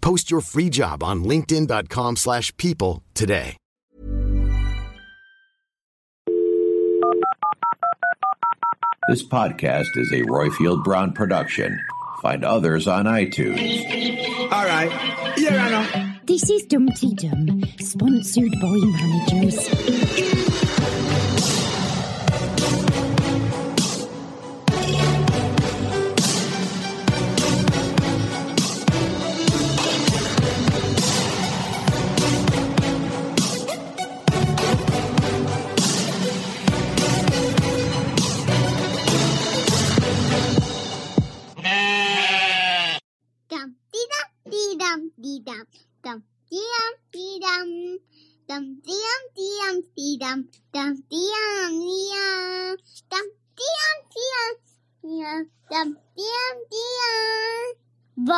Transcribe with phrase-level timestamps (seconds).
[0.00, 3.56] Post your free job on linkedin.com/people slash people today.
[9.08, 11.80] This podcast is a Roifield Brown production.
[12.20, 14.52] Find others on iTunes.
[14.52, 14.92] All right.
[15.38, 16.14] Here I know.
[16.26, 20.37] This is Dumpty Dum, sponsored by managers.
[44.12, 45.64] Dum dee dum dee dum
[46.02, 46.18] dee dum dum
[46.50, 47.68] dee dum dee dum
[48.48, 50.38] dum dee dum dee dum dee dum
[50.72, 52.76] dum dee dum dee dum
[53.10, 53.26] dum
[53.58, 54.30] dee dum dee
[55.02, 57.74] dum dum dee dum dee dum
[58.20, 58.34] Bah!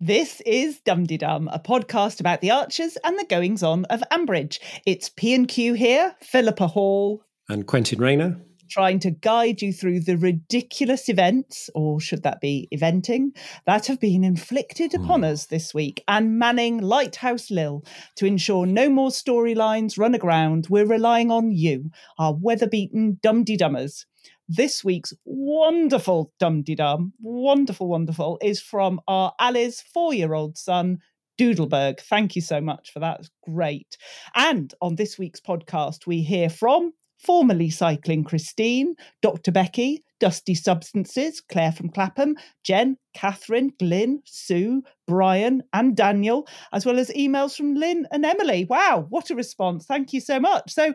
[0.00, 4.04] This is Dum Dee Dum, a podcast about the archers and the goings on of
[4.12, 4.58] Ambridge.
[4.86, 8.38] It's P and Q here, Philippa Hall, And Quentin Rayner.
[8.68, 13.36] Trying to guide you through the ridiculous events, or should that be eventing,
[13.66, 15.04] that have been inflicted hmm.
[15.04, 17.84] upon us this week, and manning Lighthouse Lil
[18.16, 20.66] to ensure no more storylines run aground.
[20.68, 24.06] We're relying on you, our weather-beaten Dum Dee Dummers.
[24.48, 30.98] This week's wonderful Dum Dee Dum, wonderful, wonderful, is from our Alice four-year-old son,
[31.38, 31.98] Doodleberg.
[32.00, 33.20] Thank you so much for that.
[33.20, 33.96] It's great.
[34.34, 36.92] And on this week's podcast, we hear from
[37.24, 39.50] formerly cycling Christine, Dr.
[39.50, 46.98] Becky, Dusty Substances, Claire from Clapham, Jen, Catherine, Glyn, Sue, Brian, and Daniel, as well
[46.98, 48.64] as emails from Lynn and Emily.
[48.64, 49.86] Wow, what a response.
[49.86, 50.72] Thank you so much.
[50.72, 50.94] So,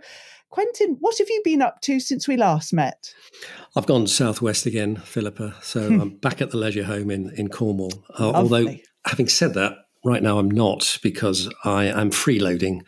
[0.50, 3.14] Quentin, what have you been up to since we last met?
[3.76, 5.56] I've gone southwest again, Philippa.
[5.62, 8.04] So I'm back at the leisure home in, in Cornwall.
[8.18, 8.76] Uh, although,
[9.06, 9.74] having said that,
[10.04, 12.82] right now I'm not because I am freeloading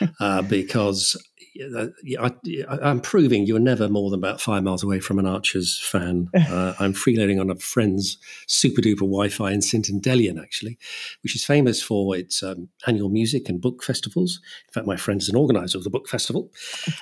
[0.20, 1.16] uh, because
[1.60, 6.28] I, I'm proving you're never more than about five miles away from an Archers fan.
[6.52, 9.86] Uh, I'm freeloading on a friend's super duper Wi Fi in St.
[9.86, 10.76] Endellion, actually,
[11.22, 14.40] which is famous for its um, annual music and book festivals.
[14.68, 16.50] In fact, my friend is an organizer of the book festival.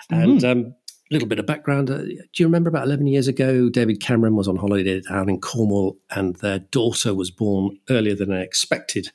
[0.08, 0.74] And um,
[1.10, 1.90] a little bit of background.
[1.90, 5.40] Uh, do you remember about 11 years ago, David Cameron was on holiday down in
[5.40, 9.10] Cornwall and their daughter was born earlier than expected.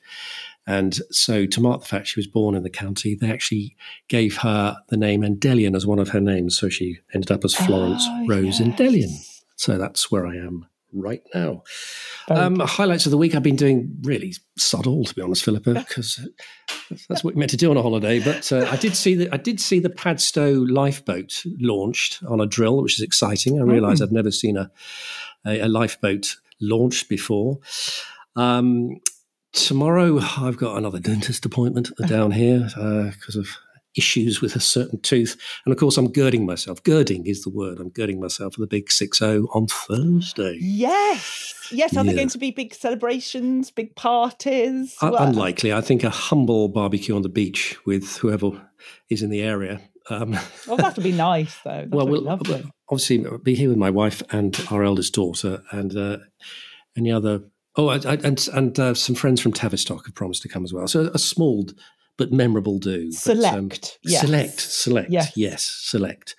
[0.67, 3.75] And so, to mark the fact she was born in the county, they actually
[4.07, 6.57] gave her the name Endellion as one of her names.
[6.57, 8.61] So she ended up as Florence Oh, Rose yes.
[8.61, 9.11] Endellion.
[9.55, 11.61] So that's where I am right now.
[12.29, 15.73] Um, highlights of the week I've been doing really sod all, to be honest, Philippa,
[15.73, 16.27] because
[17.09, 18.19] that's what you're meant to do on a holiday.
[18.23, 22.45] But uh, I did see the I did see the Padstow lifeboat launched on a
[22.47, 23.59] drill, which is exciting.
[23.59, 24.71] I realised I've never seen a,
[25.45, 27.59] a, a lifeboat launched before.
[28.35, 29.01] Um,
[29.55, 32.69] tomorrow I've got another dentist appointment down here
[33.11, 33.47] because of
[33.97, 36.83] issues with a certain tooth, and of course I'm girding myself.
[36.83, 37.79] Girding is the word.
[37.79, 40.57] I'm girding myself for the big six zero on Thursday.
[40.59, 41.53] Yes.
[41.71, 41.95] Yes.
[41.97, 44.95] Are there going to be big celebrations, big parties?
[45.01, 45.71] Un- Unlikely.
[45.73, 48.69] I think a humble barbecue on the beach with whoever
[49.09, 49.81] is in the area.
[50.09, 50.37] Um,
[50.67, 51.71] Oh, that'll be nice, though.
[51.89, 52.69] That'll well, we'll lovely.
[52.89, 56.17] obviously be here with my wife and our eldest daughter, and uh,
[56.97, 57.45] any other.
[57.77, 60.73] Oh, I- I- and and uh, some friends from Tavistock have promised to come as
[60.73, 60.87] well.
[60.87, 61.67] So a small
[62.17, 63.11] but memorable do.
[63.25, 64.21] But, um, Select, yes.
[64.21, 64.59] Select.
[64.61, 65.11] Select.
[65.11, 65.31] Yes.
[65.35, 65.79] Yes.
[65.83, 66.35] Select.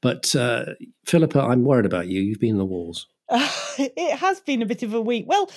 [0.00, 0.66] But uh,
[1.04, 2.20] Philippa, I'm worried about you.
[2.22, 3.06] You've been in the wars.
[3.78, 5.26] it has been a bit of a week.
[5.28, 5.50] Well,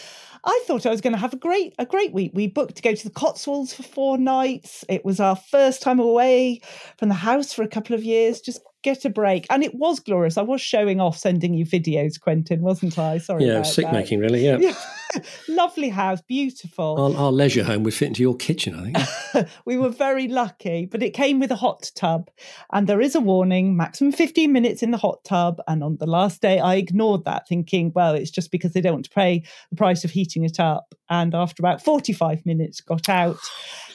[0.44, 2.31] I thought I was going to have a great a great week.
[2.34, 4.84] We booked to go to the Cotswolds for four nights.
[4.89, 6.60] It was our first time away
[6.98, 8.42] from the house for a couple of years.
[8.42, 9.45] Just get a break.
[9.50, 10.38] And it was glorious.
[10.38, 13.18] I was showing off sending you videos, Quentin, wasn't I?
[13.18, 13.45] Sorry.
[13.45, 13.94] Yeah, sick that.
[13.94, 14.44] making, really.
[14.44, 14.57] Yeah.
[14.60, 14.75] Yeah.
[15.48, 17.16] Lovely house, beautiful.
[17.16, 19.01] Our, our leisure home would fit into your kitchen, I
[19.33, 19.50] think.
[19.66, 22.30] we were very lucky, but it came with a hot tub.
[22.72, 25.62] And there is a warning maximum 15 minutes in the hot tub.
[25.68, 28.94] And on the last day, I ignored that, thinking, well, it's just because they don't
[28.94, 30.95] want to pay the price of heating it up.
[31.10, 33.38] And after about 45 minutes, got out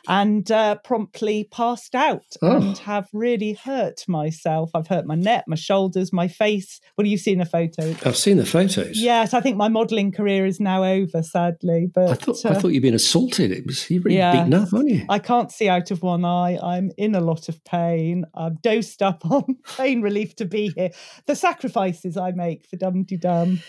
[0.08, 2.56] and uh, promptly passed out Oh.
[2.56, 4.70] and have really hurt myself.
[4.74, 6.80] I've hurt my neck, my shoulders, my face.
[6.96, 7.96] Well, you've seen the photos.
[8.04, 8.98] I've seen the photos.
[9.00, 11.88] Yes, I think my modelling career is now over, sadly.
[11.92, 13.50] But I thought, uh, I thought you'd been assaulted.
[13.52, 14.32] It was you really Yeah.
[14.32, 15.04] beaten up, weren't you?
[15.08, 16.58] I can't see out of one eye.
[16.62, 18.24] I'm in a lot of pain.
[18.34, 20.90] I'm dosed up on pain relief to be here.
[21.26, 23.60] The sacrifices I make for Dum Dum.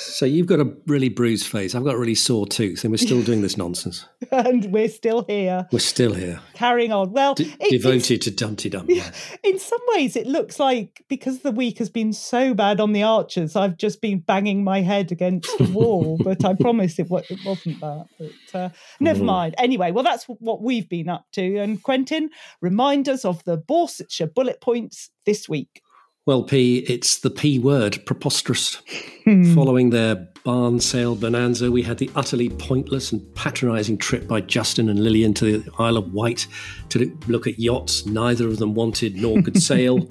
[0.00, 1.74] So you've got a really bruised face.
[1.74, 4.04] I've got a really sore tooth, and we're still doing this nonsense.
[4.32, 7.12] And we're still here, We're still here, carrying on.
[7.12, 8.88] Well, de- it- devoted to Dumpty Dum.
[9.42, 13.02] in some ways, it looks like because the week has been so bad on the
[13.02, 16.18] Archers, I've just been banging my head against the wall.
[16.24, 18.06] but I promise it, it wasn't that.
[18.18, 18.68] But uh,
[19.00, 19.26] never Mhm.
[19.26, 19.54] mind.
[19.58, 21.56] Anyway, well, that's what we've been up to.
[21.58, 22.30] And Quentin,
[22.60, 25.82] remind us of the Borsetshire bullet points this week.
[26.26, 28.82] Well, P, it's the P word, preposterous.
[29.24, 29.54] Hmm.
[29.54, 34.88] Following their barn sale bonanza, we had the utterly pointless and patronising trip by Justin
[34.88, 36.46] and Lillian to the Isle of Wight
[36.88, 40.08] to look at yachts neither of them wanted nor could sail.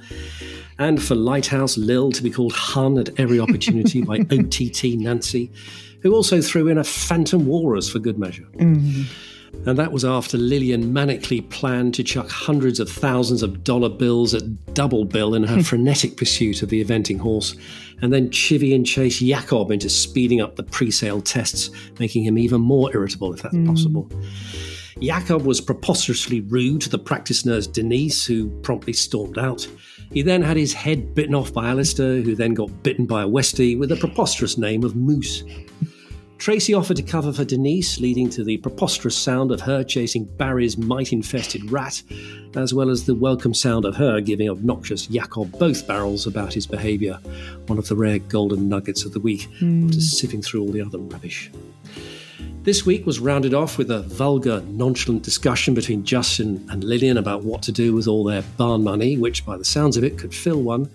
[0.77, 5.51] And for Lighthouse Lil to be called Hun at every opportunity by OTT Nancy,
[6.03, 8.45] who also threw in a Phantom Walrus for good measure.
[8.59, 9.05] Mm-hmm.
[9.65, 14.35] And that was after Lillian manically planned to chuck hundreds of thousands of dollar bills
[14.35, 17.55] at double bill in her frenetic pursuit of the eventing horse,
[18.01, 22.37] and then chivvy and chase Jakob into speeding up the pre sale tests, making him
[22.37, 23.67] even more irritable if that's hmm.
[23.67, 24.09] possible.
[25.01, 29.67] Jakob was preposterously rude to the practice nurse Denise, who promptly stormed out.
[30.11, 33.27] He then had his head bitten off by Alistair, who then got bitten by a
[33.27, 35.43] Westie with the preposterous name of Moose.
[36.37, 40.77] Tracy offered to cover for Denise, leading to the preposterous sound of her chasing Barry's
[40.77, 42.01] mite infested rat,
[42.55, 46.67] as well as the welcome sound of her giving obnoxious Jakob both barrels about his
[46.67, 47.19] behaviour,
[47.65, 49.87] one of the rare golden nuggets of the week, hmm.
[49.87, 51.51] after sifting through all the other rubbish.
[52.61, 57.43] This week was rounded off with a vulgar, nonchalant discussion between Justin and Lillian about
[57.43, 60.35] what to do with all their barn money, which, by the sounds of it, could
[60.35, 60.89] fill one.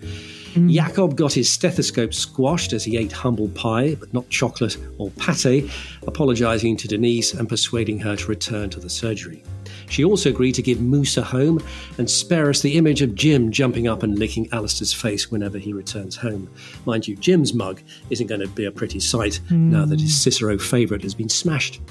[0.53, 0.71] Mm.
[0.71, 5.69] Jakob got his stethoscope squashed as he ate humble pie, but not chocolate or pate,
[6.05, 9.43] apologising to Denise and persuading her to return to the surgery.
[9.89, 11.61] She also agreed to give Moose a home
[11.97, 15.73] and spare us the image of Jim jumping up and licking Alistair's face whenever he
[15.73, 16.49] returns home.
[16.85, 20.23] Mind you, Jim's mug isn't going to be a pretty sight now that his mm.
[20.23, 21.81] Cicero favourite has been smashed.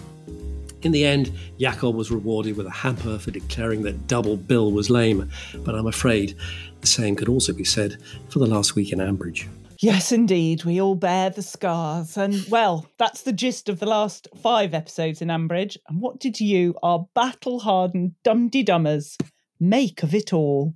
[0.83, 1.31] In the end,
[1.61, 5.87] Jakob was rewarded with a hamper for declaring that double bill was lame, but I'm
[5.87, 6.35] afraid
[6.83, 7.97] the same could also be said
[8.29, 9.49] for the last week in Ambridge.
[9.79, 10.65] Yes, indeed.
[10.65, 12.17] We all bear the scars.
[12.17, 15.77] And well, that's the gist of the last five episodes in Ambridge.
[15.89, 19.17] And what did you, our battle hardened dum de dummers,
[19.59, 20.75] make of it all?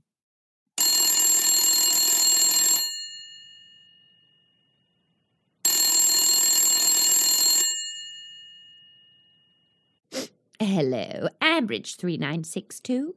[10.59, 13.15] Hello, Ambridge 3962.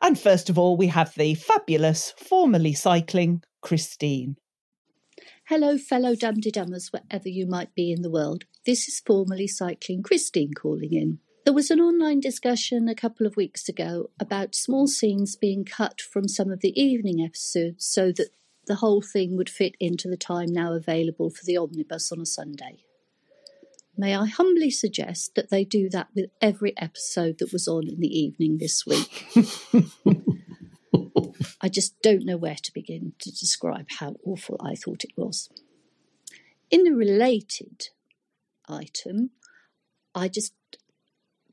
[0.00, 4.36] And first of all, we have the fabulous, formerly cycling Christine.
[5.48, 8.44] Hello, fellow dum-de-dummers, wherever you might be in the world.
[8.64, 11.18] This is formerly Cycling Christine calling in.
[11.44, 16.00] There was an online discussion a couple of weeks ago about small scenes being cut
[16.00, 18.30] from some of the evening episodes so that
[18.66, 22.26] the whole thing would fit into the time now available for the omnibus on a
[22.26, 22.83] Sunday.
[23.96, 28.00] May I humbly suggest that they do that with every episode that was on in
[28.00, 29.26] the evening this week?
[31.60, 35.48] I just don't know where to begin to describe how awful I thought it was.
[36.70, 37.88] In the related
[38.68, 39.30] item,
[40.14, 40.54] I just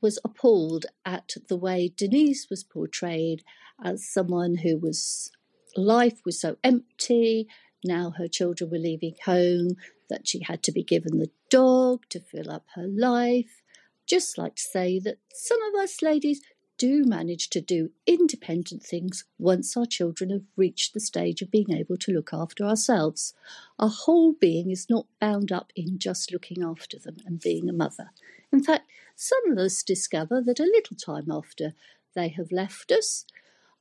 [0.00, 3.42] was appalled at the way Denise was portrayed
[3.82, 5.30] as someone who was
[5.76, 7.46] life was so empty.
[7.84, 9.76] Now her children were leaving home,
[10.12, 13.62] that she had to be given the dog to fill up her life.
[14.06, 16.42] Just like to say that some of us ladies
[16.76, 21.72] do manage to do independent things once our children have reached the stage of being
[21.72, 23.32] able to look after ourselves.
[23.78, 27.72] Our whole being is not bound up in just looking after them and being a
[27.72, 28.10] mother.
[28.52, 31.72] In fact, some of us discover that a little time after
[32.14, 33.24] they have left us,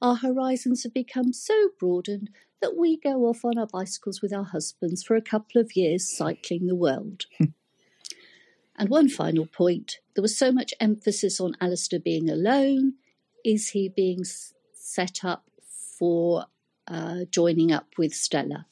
[0.02, 2.30] our horizons have become so broadened
[2.62, 6.16] that we go off on our bicycles with our husbands for a couple of years
[6.16, 7.26] cycling the world.
[8.78, 12.94] and one final point there was so much emphasis on Alistair being alone.
[13.44, 14.24] Is he being
[14.74, 15.46] set up
[15.98, 16.46] for
[16.88, 18.66] uh, joining up with Stella.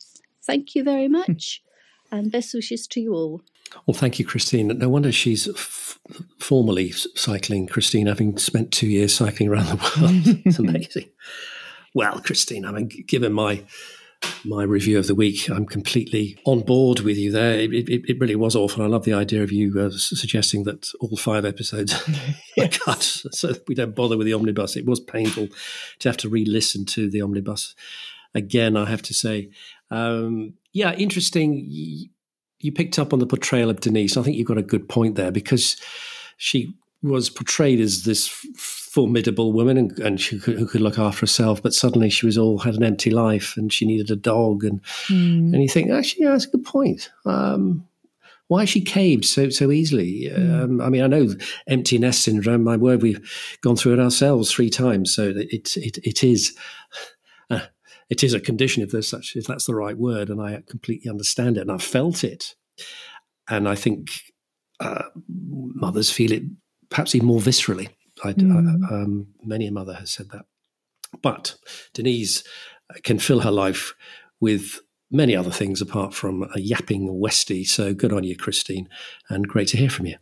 [0.43, 1.63] Thank you very much,
[2.11, 3.41] and best wishes to you all.
[3.85, 4.67] Well, thank you, Christine.
[4.67, 5.99] No wonder she's f-
[6.39, 10.41] formally cycling, Christine, having spent two years cycling around the world.
[10.45, 11.09] it's amazing.
[11.93, 13.63] Well, Christine, I mean, given my
[14.43, 17.57] my review of the week, I'm completely on board with you there.
[17.57, 18.83] It, it, it really was awful.
[18.83, 21.93] I love the idea of you uh, suggesting that all five episodes
[22.59, 24.75] are cut so we don't bother with the omnibus.
[24.75, 25.47] It was painful
[25.99, 27.75] to have to re listen to the omnibus
[28.33, 29.49] again, I have to say.
[29.89, 32.09] Um, yeah, interesting.
[32.59, 34.17] You picked up on the portrayal of Denise.
[34.17, 35.77] I think you've got a good point there because
[36.37, 38.27] she was portrayed as this
[38.89, 42.37] formidable woman and, and she could, who could look after herself, but suddenly she was
[42.37, 44.63] all had an empty life and she needed a dog.
[44.63, 45.53] And mm.
[45.53, 47.09] and you think actually, yeah, that's a good point.
[47.25, 47.87] Um,
[48.47, 50.29] why she caved so so easily?
[50.31, 50.63] Mm.
[50.63, 51.29] Um, I mean, I know
[51.67, 52.63] empty nest syndrome.
[52.63, 56.57] My word, we've gone through it ourselves three times, so it it it is.
[58.09, 60.63] Uh, it is a condition if there's such if that's the right word, and I
[60.67, 62.55] completely understand it, and I've felt it,
[63.47, 64.09] and I think
[64.79, 66.43] uh, mothers feel it
[66.89, 67.89] perhaps even more viscerally.
[68.23, 68.51] Mm.
[68.51, 70.45] Uh, um, many a mother has said that.
[71.21, 71.55] But
[71.93, 72.43] Denise
[73.03, 73.93] can fill her life
[74.41, 77.65] with many other things apart from a yapping Westie.
[77.65, 78.89] So good on you, Christine,
[79.29, 80.17] and great to hear from you.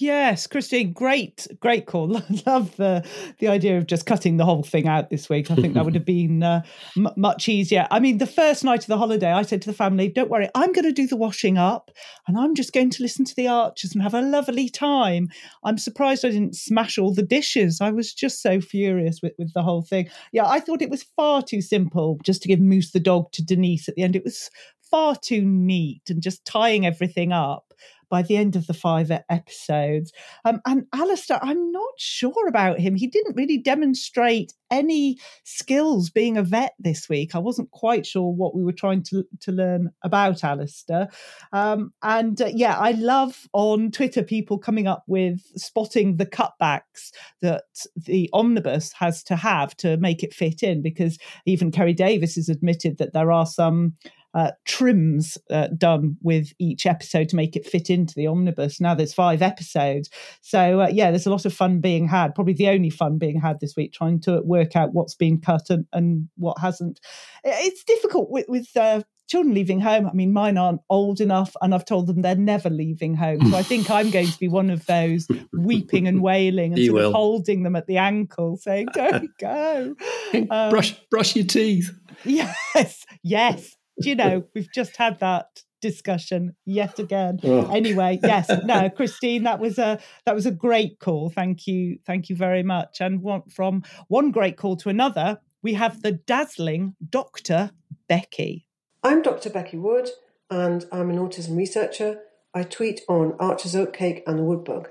[0.00, 2.06] Yes, Christine, great, great call.
[2.46, 3.04] Love the
[3.40, 5.50] the idea of just cutting the whole thing out this week.
[5.50, 6.62] I think that would have been uh,
[6.96, 7.88] m- much easier.
[7.90, 10.48] I mean, the first night of the holiday, I said to the family, "Don't worry,
[10.54, 11.90] I'm going to do the washing up,
[12.28, 15.30] and I'm just going to listen to the Archers and have a lovely time."
[15.64, 17.80] I'm surprised I didn't smash all the dishes.
[17.80, 20.08] I was just so furious with with the whole thing.
[20.30, 23.44] Yeah, I thought it was far too simple just to give Moose the dog to
[23.44, 24.14] Denise at the end.
[24.14, 24.48] It was
[24.88, 27.74] far too neat and just tying everything up
[28.10, 30.12] by the end of the five episodes.
[30.44, 32.94] Um, and Alistair, I'm not sure about him.
[32.94, 37.34] He didn't really demonstrate any skills being a vet this week.
[37.34, 41.08] I wasn't quite sure what we were trying to, to learn about Alistair.
[41.52, 47.12] Um, and uh, yeah, I love on Twitter people coming up with spotting the cutbacks
[47.40, 47.64] that
[47.96, 52.48] the omnibus has to have to make it fit in, because even Kerry Davis has
[52.48, 53.94] admitted that there are some
[54.34, 58.80] uh, trims uh, done with each episode to make it fit into the omnibus.
[58.80, 60.10] Now there's five episodes.
[60.42, 63.40] So, uh, yeah, there's a lot of fun being had, probably the only fun being
[63.40, 67.00] had this week, trying to work out what's been cut and, and what hasn't.
[67.44, 70.06] It's difficult with, with uh, children leaving home.
[70.06, 73.50] I mean, mine aren't old enough, and I've told them they're never leaving home.
[73.50, 77.02] So I think I'm going to be one of those weeping and wailing and sort
[77.02, 79.94] of holding them at the ankle, saying, "Don't go."
[80.34, 81.90] Um, brush, brush your teeth.
[82.24, 87.38] Yes, yes you know, we've just had that discussion yet again.
[87.48, 87.72] Oh.
[87.72, 91.30] Anyway, yes, no, Christine, that was a that was a great call.
[91.30, 93.00] Thank you, thank you very much.
[93.00, 97.70] And one, from one great call to another, we have the dazzling Dr.
[98.08, 98.66] Becky.
[99.02, 99.50] I'm Dr.
[99.50, 100.10] Becky Wood,
[100.50, 102.20] and I'm an autism researcher.
[102.54, 104.88] I tweet on Archer's Oatcake and the Woodbug.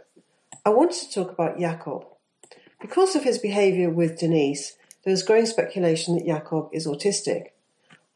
[0.66, 2.06] I wanted to talk about Jakob.
[2.82, 7.48] Because of his behaviour with Denise, there's growing speculation that Jakob is autistic.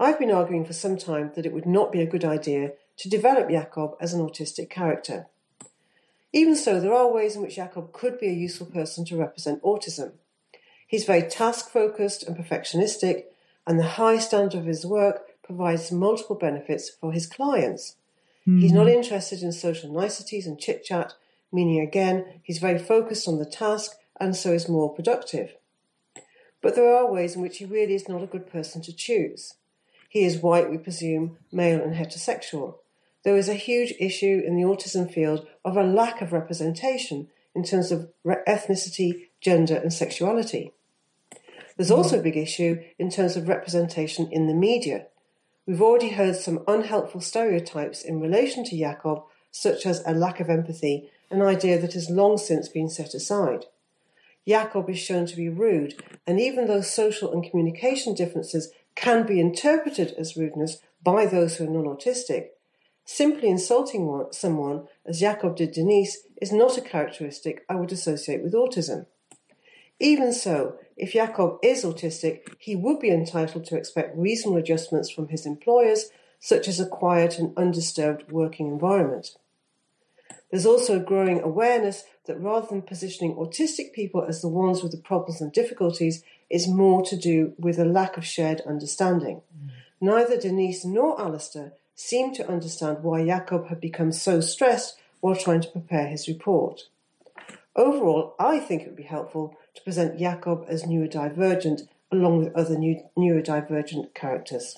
[0.02, 3.08] I've been arguing for some time that it would not be a good idea to
[3.08, 5.28] develop Jakob as an autistic character.
[6.34, 9.62] Even so, there are ways in which Jakob could be a useful person to represent
[9.62, 10.14] autism.
[10.88, 13.26] He's very task focused and perfectionistic,
[13.68, 17.96] and the high standard of his work provides multiple benefits for his clients.
[18.48, 18.60] Mm.
[18.60, 18.94] He's not hmm.
[18.94, 21.14] interested in social niceties and chit chat,
[21.52, 25.54] meaning again, he's very focused on the task and so is more productive.
[26.60, 29.54] But there are ways in which he really is not a good person to choose.
[30.12, 32.76] He is white, we presume, male and heterosexual.
[33.24, 37.64] There is a huge issue in the autism field of a lack of representation in
[37.64, 40.74] terms of ethnicity, gender, and sexuality.
[41.78, 41.96] There's hmm.
[41.96, 45.06] also a big issue in terms of representation in the media.
[45.66, 50.50] We've already heard some unhelpful stereotypes in relation to Jakob, such as a lack of
[50.50, 53.68] empathy, an idea that has long since been set aside.
[54.46, 59.40] Jakob is shown to be rude, and even though social and communication differences can be
[59.40, 62.50] interpreted as rudeness by those who are non autistic,
[63.06, 68.44] simply insulting one, someone, as Jakob did Denise, is not a characteristic I would associate
[68.44, 69.06] with autism.
[70.00, 75.28] Even so, if Jakob is autistic, he would be entitled to expect reasonable adjustments from
[75.28, 79.36] his employers, such as a quiet and undisturbed working environment.
[80.50, 84.92] There's also a growing awareness that rather than positioning autistic people as the ones with
[84.92, 89.42] the problems and difficulties, is more to do with a lack of shared understanding.
[89.56, 89.70] Mm.
[90.02, 95.62] Neither Denise nor Alistair seemed to understand why Jakob had become so stressed while trying
[95.62, 96.84] to prepare his report.
[97.76, 102.76] Overall, I think it would be helpful to present Jakob as neurodivergent along with other
[102.76, 104.78] neurodivergent characters.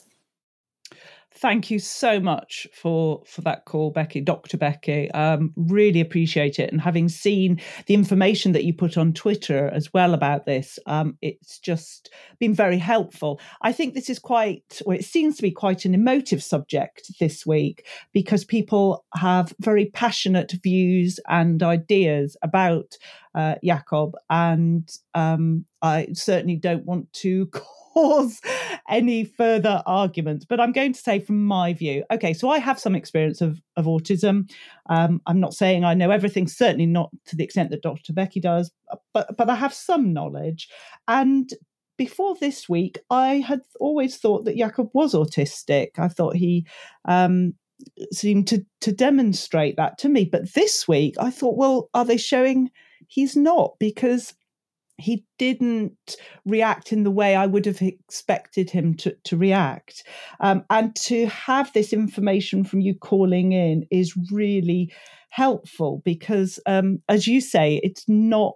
[1.36, 4.58] Thank you so much for for that call, Becky, Dr.
[4.58, 5.10] Becky.
[5.12, 6.72] Um, really appreciate it.
[6.72, 11.18] And having seen the information that you put on Twitter as well about this, um,
[11.22, 13.40] it's just been very helpful.
[13.62, 17.46] I think this is quite, well, it seems to be quite an emotive subject this
[17.46, 22.98] week because people have very passionate views and ideas about
[23.36, 23.56] uh,
[24.30, 27.50] and um, I certainly don't want to.
[27.94, 28.42] cause
[28.90, 30.46] any further arguments.
[30.46, 33.62] But I'm going to say, from my view, okay, so I have some experience of,
[33.78, 34.50] of autism.
[34.90, 38.13] Um, I'm not saying I know everything, certainly not to the extent that Dr.
[38.13, 38.72] Becky does,
[39.13, 40.70] but but I have some knowledge.
[41.08, 41.50] And
[41.98, 46.00] before this week, I had always thought that Jakob was autistic.
[46.00, 46.66] I thought he
[47.06, 47.54] um,
[48.12, 50.25] seemed to to demonstrate that to me.
[50.25, 52.72] But this week, I thought, well, are they showing
[53.07, 53.75] he's not?
[53.79, 54.33] Because
[54.98, 60.03] he didn't react in the way I would have expected him to, to react.
[60.39, 64.93] Um, and to have this information from you calling in is really
[65.34, 68.56] helpful because, um, as you say, it's not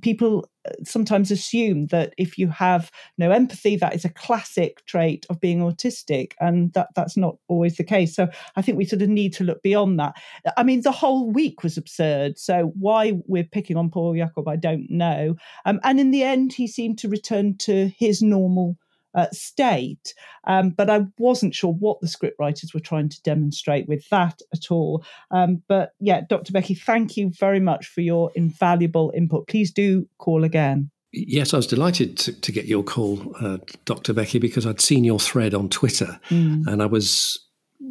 [0.00, 5.26] people uh, sometimes assume that if you have no empathy, that is a classic trait
[5.28, 8.16] of being autistic, and that that's not always the case.
[8.16, 10.14] So I think we sort of need to look beyond that.
[10.56, 12.38] I mean, the whole week was absurd.
[12.38, 15.36] So why we're picking on Paul Jakob, I don't know.
[15.66, 18.78] Um, and in the end, he seemed to return to his normal
[19.14, 20.14] uh, state.
[20.46, 24.70] Um, but I wasn't sure what the scriptwriters were trying to demonstrate with that at
[24.70, 25.04] all.
[25.30, 26.52] Um, but yeah, Dr.
[26.52, 29.48] Becky, thank you very much for your invaluable input.
[29.48, 30.90] Please do call again.
[31.12, 34.12] Yes, I was delighted to, to get your call, uh, Dr.
[34.12, 36.66] Becky, because I'd seen your thread on Twitter mm.
[36.66, 37.38] and I was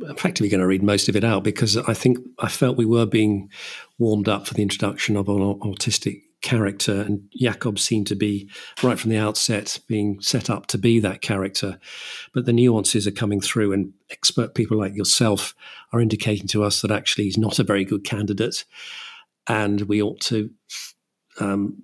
[0.01, 3.06] effectively going to read most of it out because I think I felt we were
[3.06, 3.50] being
[3.98, 8.48] warmed up for the introduction of an autistic character, and Jakob seemed to be
[8.84, 11.80] right from the outset being set up to be that character.
[12.34, 15.56] But the nuances are coming through, and expert people like yourself
[15.92, 18.66] are indicating to us that actually he's not a very good candidate,
[19.48, 20.52] and we ought to
[21.40, 21.82] um,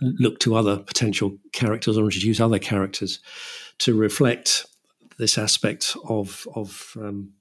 [0.00, 3.20] look to other potential characters or introduce other characters
[3.78, 4.66] to reflect
[5.18, 7.32] this aspect of of um,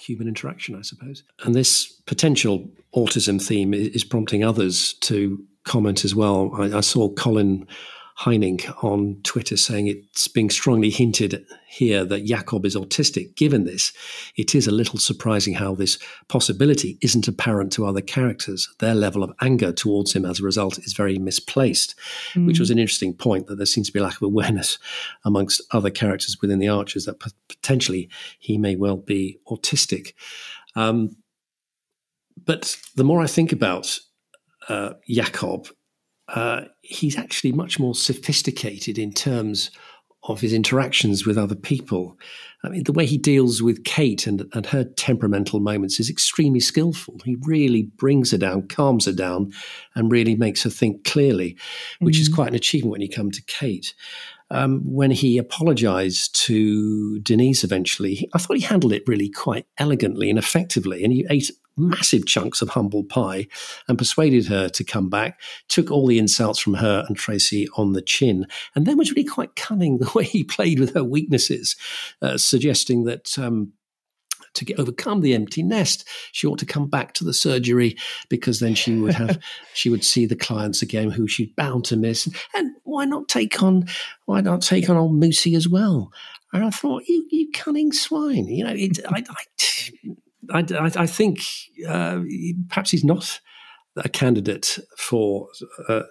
[0.00, 1.24] human interaction, I suppose.
[1.40, 6.50] And this potential autism theme is prompting others to comment as well.
[6.54, 7.66] I, I saw Colin
[8.18, 13.36] Heining on Twitter saying it's being strongly hinted here that Jakob is autistic.
[13.36, 13.92] Given this,
[14.36, 15.98] it is a little surprising how this
[16.28, 18.74] possibility isn't apparent to other characters.
[18.78, 21.94] Their level of anger towards him as a result is very misplaced,
[22.32, 22.46] mm.
[22.46, 24.78] which was an interesting point that there seems to be a lack of awareness
[25.26, 30.14] amongst other characters within the Archers that p- potentially he may well be autistic.
[30.74, 31.16] Um,
[32.46, 33.98] but the more I think about
[34.68, 35.68] uh, Jakob,
[36.28, 39.70] uh, he's actually much more sophisticated in terms
[40.28, 42.18] of his interactions with other people.
[42.64, 46.58] I mean, the way he deals with Kate and, and her temperamental moments is extremely
[46.58, 47.20] skillful.
[47.24, 49.52] He really brings her down, calms her down,
[49.94, 51.56] and really makes her think clearly,
[52.00, 52.22] which mm-hmm.
[52.22, 53.94] is quite an achievement when you come to Kate.
[54.50, 60.30] Um, when he apologized to Denise eventually, I thought he handled it really quite elegantly
[60.30, 61.04] and effectively.
[61.04, 63.46] And he ate massive chunks of humble pie
[63.88, 67.92] and persuaded her to come back, took all the insults from her and Tracy on
[67.92, 71.76] the chin, and then was really quite cunning the way he played with her weaknesses,
[72.22, 73.38] uh, suggesting that.
[73.38, 73.72] Um,
[74.54, 77.94] to get, overcome the empty nest, she ought to come back to the surgery
[78.30, 79.38] because then she would have
[79.74, 82.26] she would see the clients again who she'd bound to miss.
[82.54, 83.86] And why not take on
[84.24, 86.10] why not take on old Moosey as well?
[86.54, 90.14] And I thought, you you cunning swine, you know, it, I, I
[90.52, 90.64] I,
[90.96, 91.40] I, think
[91.88, 92.20] uh,
[92.68, 93.40] perhaps he's not
[93.96, 95.48] a candidate for
[95.88, 96.02] uh,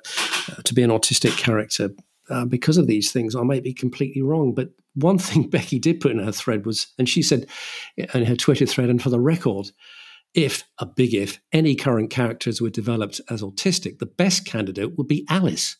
[0.63, 1.91] to be an autistic character
[2.30, 3.36] uh, because of these things.
[3.36, 6.88] I may be completely wrong, but one thing Becky did put in her thread was,
[6.98, 7.48] and she said
[7.98, 9.71] in her Twitter thread, and for the record,
[10.34, 15.08] if a big if any current characters were developed as autistic, the best candidate would
[15.08, 15.78] be Alice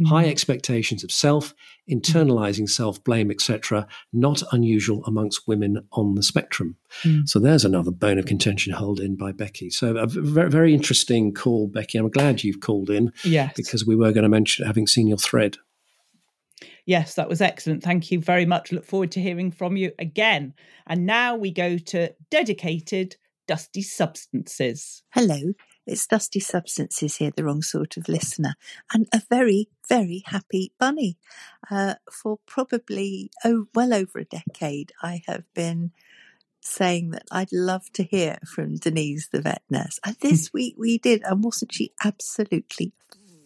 [0.00, 0.06] mm.
[0.06, 1.54] high expectations of self,
[1.90, 6.76] internalizing self blame, etc., not unusual amongst women on the spectrum.
[7.02, 7.28] Mm.
[7.28, 9.70] So there's another bone of contention held in by Becky.
[9.70, 11.98] So a very, very interesting call, Becky.
[11.98, 13.12] I'm glad you've called in.
[13.24, 13.52] Yes.
[13.56, 15.56] Because we were going to mention having seen your thread.
[16.86, 17.82] Yes, that was excellent.
[17.82, 18.72] Thank you very much.
[18.72, 20.54] Look forward to hearing from you again.
[20.86, 25.02] And now we go to dedicated dusty substances.
[25.12, 25.38] Hello,
[25.90, 28.54] it's Dusty Substances here, the wrong sort of listener,
[28.92, 31.18] and a very, very happy bunny.
[31.70, 35.90] Uh, for probably oh, well over a decade, I have been
[36.60, 39.98] saying that I'd love to hear from Denise, the vet nurse.
[40.04, 42.92] And this week we did, and wasn't she absolutely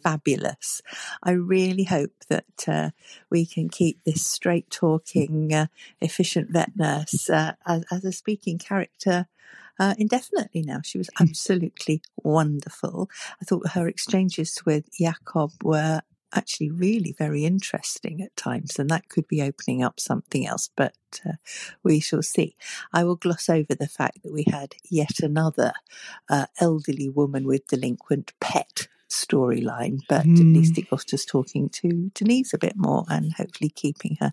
[0.02, 0.82] fabulous.
[1.22, 2.90] I really hope that uh,
[3.30, 5.66] we can keep this straight talking, uh,
[6.00, 9.28] efficient vet nurse uh, as, as, a speaking character.
[9.78, 10.80] Uh, indefinitely now.
[10.84, 13.10] She was absolutely wonderful.
[13.42, 16.00] I thought her exchanges with Jakob were
[16.34, 20.94] actually really very interesting at times, and that could be opening up something else, but
[21.26, 21.32] uh,
[21.84, 22.56] we shall see.
[22.92, 25.72] I will gloss over the fact that we had yet another
[26.28, 30.38] uh, elderly woman with delinquent pet storyline, but mm.
[30.38, 34.32] at least it got us talking to Denise a bit more and hopefully keeping her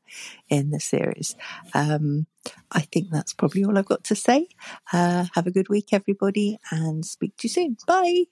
[0.49, 1.35] in the series.
[1.73, 2.27] Um,
[2.71, 4.47] I think that's probably all I've got to say.
[4.91, 7.77] Uh, have a good week, everybody, and speak to you soon.
[7.87, 8.25] Bye.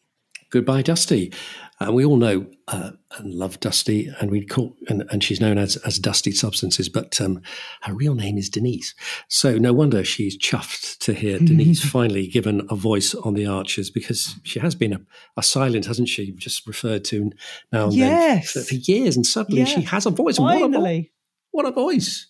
[0.50, 1.32] Goodbye, Dusty.
[1.80, 5.58] Uh, we all know uh, and love Dusty, and we call and, and she's known
[5.58, 7.42] as as Dusty Substances, but um,
[7.84, 8.94] her real name is Denise.
[9.30, 13.90] So no wonder she's chuffed to hear Denise finally given a voice on the Archers
[13.90, 15.02] because she has been a,
[15.38, 16.32] a silent, hasn't she?
[16.32, 17.32] Just referred to
[17.72, 18.54] now and yes.
[18.54, 20.38] then for, for, years, and suddenly she has a voice.
[20.38, 21.12] Finally,
[21.52, 22.28] what a, what a voice!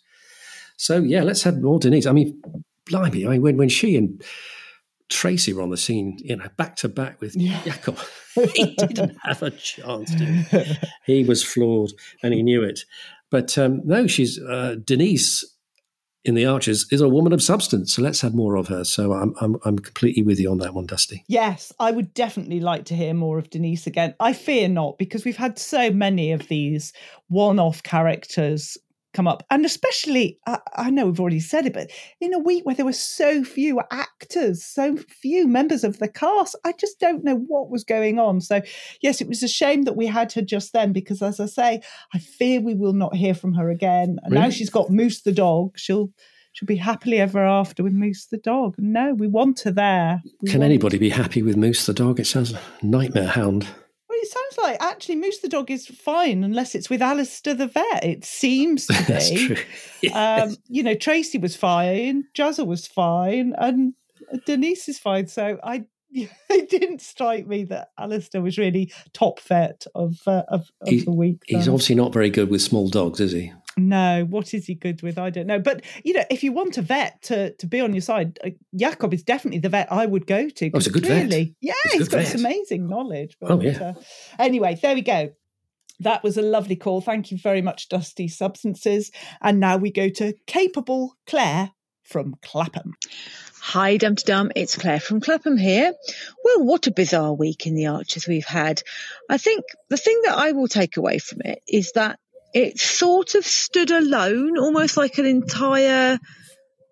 [0.77, 2.05] So yeah, let's have more Denise.
[2.05, 2.39] I mean,
[2.86, 3.25] blimey!
[3.25, 4.23] I mean, when when she and
[5.09, 7.61] Tracy were on the scene, you know, back to back with yeah.
[7.63, 7.97] Jakob.
[8.53, 10.13] he didn't have a chance.
[11.05, 11.91] He was flawed,
[12.21, 12.81] and he knew it.
[13.31, 15.45] But um, no, she's uh, Denise
[16.25, 17.93] in the Archers is a woman of substance.
[17.93, 18.83] So let's have more of her.
[18.83, 21.23] So I'm, I'm I'm completely with you on that one, Dusty.
[21.27, 24.13] Yes, I would definitely like to hear more of Denise again.
[24.19, 26.93] I fear not because we've had so many of these
[27.27, 28.77] one-off characters
[29.13, 29.43] come up.
[29.49, 31.89] And especially, I, I, know we've already said it, but
[32.21, 36.55] in a week where there were so few actors, so few members of the cast,
[36.63, 38.41] I just don't know what was going on.
[38.41, 38.61] So,
[39.01, 41.81] yes, it was a shame that we had her just then because, as I say,
[42.13, 44.17] I fear we will not hear from her again.
[44.23, 44.43] And really?
[44.45, 45.77] now she's got Moose the dog.
[45.77, 46.11] She'll.
[46.51, 48.73] She'll be happily ever after with Moose the dog.
[48.79, 50.19] No, we want her there.
[50.41, 52.19] We Can anybody be happy with Moose the dog?
[52.19, 53.67] It sounds a nightmare hound
[54.31, 58.03] sounds like actually Moose the dog is fine unless it's with Alistair the vet.
[58.03, 59.03] It seems to be.
[59.03, 59.57] That's true.
[60.01, 60.15] Yes.
[60.15, 63.93] Um, you know, Tracy was fine, Jazza was fine, and
[64.45, 65.27] Denise is fine.
[65.27, 70.69] So I it didn't strike me that Alistair was really top vet of uh, of,
[70.81, 71.43] of he, the week.
[71.45, 73.51] He's obviously not very good with small dogs, is he?
[73.79, 75.17] No, what is he good with?
[75.17, 75.59] I don't know.
[75.59, 78.49] But you know, if you want a vet to, to be on your side, uh,
[78.75, 80.71] Jakob is definitely the vet I would go to.
[80.73, 81.55] Oh, it's a good really, vet.
[81.61, 82.35] Yeah, it's he's got vet.
[82.35, 83.37] amazing knowledge.
[83.39, 83.81] But, oh yeah.
[83.81, 83.93] Uh,
[84.37, 85.31] anyway, there we go.
[86.01, 87.01] That was a lovely call.
[87.01, 89.11] Thank you very much, Dusty Substances.
[89.41, 91.71] And now we go to capable Claire
[92.03, 92.93] from Clapham.
[93.61, 94.51] Hi, Dum Dum.
[94.55, 95.93] It's Claire from Clapham here.
[96.43, 98.81] Well, what a bizarre week in the Archers we've had.
[99.29, 102.19] I think the thing that I will take away from it is that
[102.53, 106.19] it sort of stood alone, almost like an entire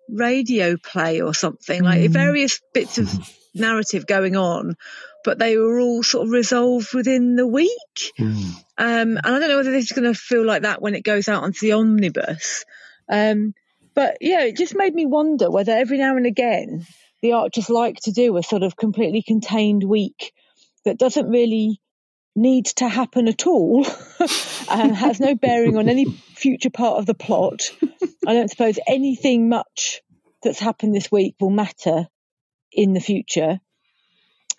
[0.08, 2.08] radio play or something, like mm.
[2.10, 3.08] various bits of
[3.54, 4.76] narrative going on,
[5.24, 8.12] but they were all sort of resolved within the week.
[8.18, 8.52] Mm.
[8.78, 11.04] Um, and I don't know whether this is going to feel like that when it
[11.04, 12.64] goes out onto the omnibus.
[13.08, 13.54] Um,
[13.94, 16.86] but yeah, it just made me wonder whether every now and again
[17.20, 20.32] the archers like to do a sort of completely contained week
[20.84, 21.80] that doesn't really
[22.38, 23.86] need to happen at all
[24.70, 27.70] and has no bearing on any future part of the plot.
[28.26, 30.02] I don't suppose anything much
[30.42, 32.06] that's happened this week will matter
[32.72, 33.60] in the future.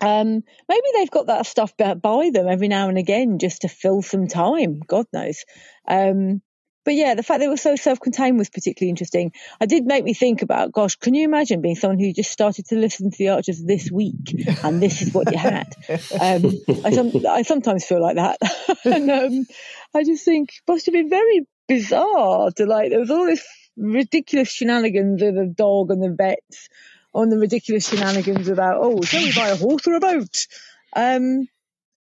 [0.01, 4.01] Um, maybe they've got that stuff by them every now and again just to fill
[4.01, 4.79] some time.
[4.85, 5.43] God knows.
[5.87, 6.41] Um,
[6.89, 9.32] but yeah, the fact they were so self-contained was particularly interesting.
[9.62, 12.65] I did make me think about, gosh, can you imagine being someone who just started
[12.69, 15.71] to listen to the Archers this week, and this is what you had?
[16.19, 16.52] Um,
[16.84, 18.39] I, some, I, sometimes feel like that,
[18.86, 19.45] and um,
[19.93, 23.45] I just think it must have been very bizarre to like there was all this
[23.78, 26.69] ridiculous shenanigans with the dog and the vets,
[27.13, 30.47] on the ridiculous shenanigans about oh, shall we buy a horse or a boat?
[30.95, 31.47] Um,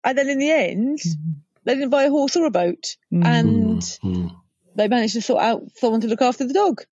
[0.03, 1.31] and then in the end, mm-hmm.
[1.63, 3.25] they didn't buy a horse or a boat, mm-hmm.
[3.25, 3.81] and.
[3.81, 4.35] Mm-hmm
[4.75, 6.83] they managed to sort out someone to look after the dog.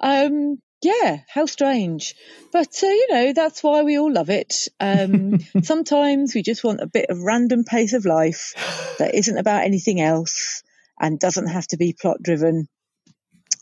[0.00, 2.14] Um, yeah, how strange.
[2.52, 4.68] But, uh, you know, that's why we all love it.
[4.80, 8.54] Um, sometimes we just want a bit of random pace of life
[8.98, 10.62] that isn't about anything else
[11.00, 12.68] and doesn't have to be plot driven.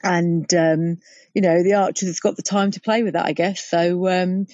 [0.03, 0.97] And, um,
[1.35, 3.69] you know, the Archers has got the time to play with that, I guess.
[3.69, 4.47] So, um,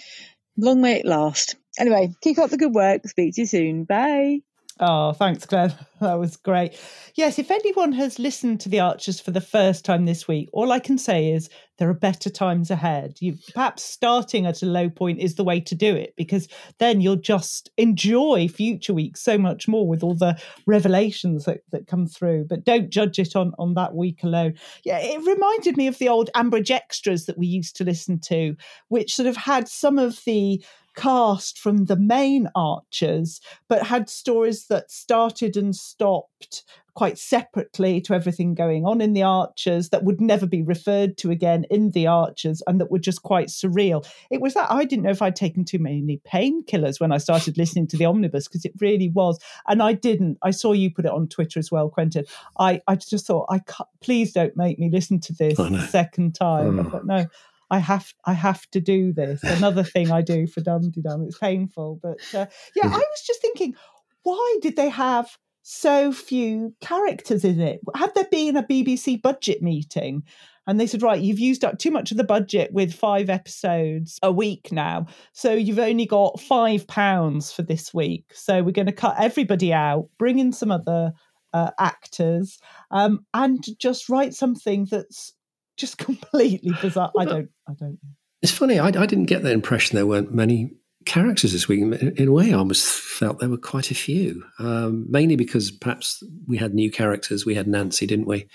[0.57, 1.55] long may it last.
[1.79, 3.07] Anyway, keep up the good work.
[3.07, 3.85] Speak to you soon.
[3.85, 4.41] Bye.
[4.79, 5.73] Oh, thanks, Claire.
[5.99, 6.79] That was great.
[7.15, 10.71] Yes, if anyone has listened to The Archers for the first time this week, all
[10.71, 13.17] I can say is there are better times ahead.
[13.21, 17.01] You perhaps starting at a low point is the way to do it because then
[17.01, 22.07] you'll just enjoy future weeks so much more with all the revelations that, that come
[22.07, 22.45] through.
[22.45, 24.53] But don't judge it on, on that week alone.
[24.85, 28.55] Yeah, it reminded me of the old Ambridge extras that we used to listen to,
[28.89, 30.62] which sort of had some of the
[30.96, 36.64] cast from the main Archers, but had stories that started and stopped
[36.96, 41.30] quite separately to everything going on in the Archers that would never be referred to
[41.30, 44.04] again in the Archers and that were just quite surreal.
[44.30, 47.59] It was that I didn't know if I'd taken too many painkillers when I started
[47.59, 49.38] listening to the omnibus because it really was.
[49.68, 50.38] And I didn't.
[50.42, 52.24] I saw you put it on Twitter as well, Quentin.
[52.59, 53.61] I, I just thought, I
[54.00, 56.80] please don't make me listen to this a second time.
[56.80, 56.90] I hmm.
[56.90, 57.26] thought, no.
[57.70, 59.42] I have I have to do this.
[59.42, 61.24] Another thing I do for Dum Dum.
[61.26, 63.74] It's painful, but uh, yeah, I was just thinking,
[64.22, 67.81] why did they have so few characters in it?
[67.94, 70.22] Had there been a BBC budget meeting?
[70.68, 74.18] And they said, right, you've used up too much of the budget with five episodes
[74.22, 75.07] a week now.
[75.33, 78.24] So you've only got five pounds for this week.
[78.35, 81.12] So we're going to cut everybody out, bring in some other
[81.52, 82.59] uh, actors,
[82.90, 85.36] um, and just write something that's
[85.77, 87.12] just completely bizarre.
[87.19, 87.99] I don't, I don't.
[88.43, 88.79] It's funny.
[88.79, 90.73] I, I didn't get the impression there weren't many
[91.07, 91.81] characters this week.
[91.81, 95.71] In, in, a way, I almost felt there were quite a few, um, mainly because
[95.71, 97.47] perhaps we had new characters.
[97.47, 98.47] We had Nancy, didn't we?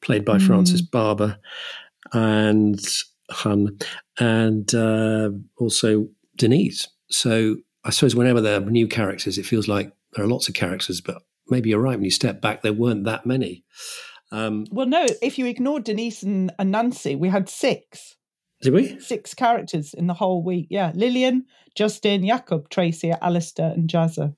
[0.00, 0.46] Played by mm.
[0.46, 1.38] Frances Barber
[2.12, 2.80] and
[3.30, 3.78] Hun,
[4.18, 6.88] and uh, also Denise.
[7.10, 10.54] So I suppose whenever there are new characters, it feels like there are lots of
[10.54, 11.96] characters, but maybe you're right.
[11.96, 13.64] When you step back, there weren't that many.
[14.30, 18.16] Um, well, no, if you ignore Denise and, and Nancy, we had six.
[18.60, 18.98] Did we?
[19.00, 20.66] Six characters in the whole week.
[20.70, 20.92] Yeah.
[20.94, 24.34] Lillian, Justin, Jakob, Tracy, Alistair, and Jazza.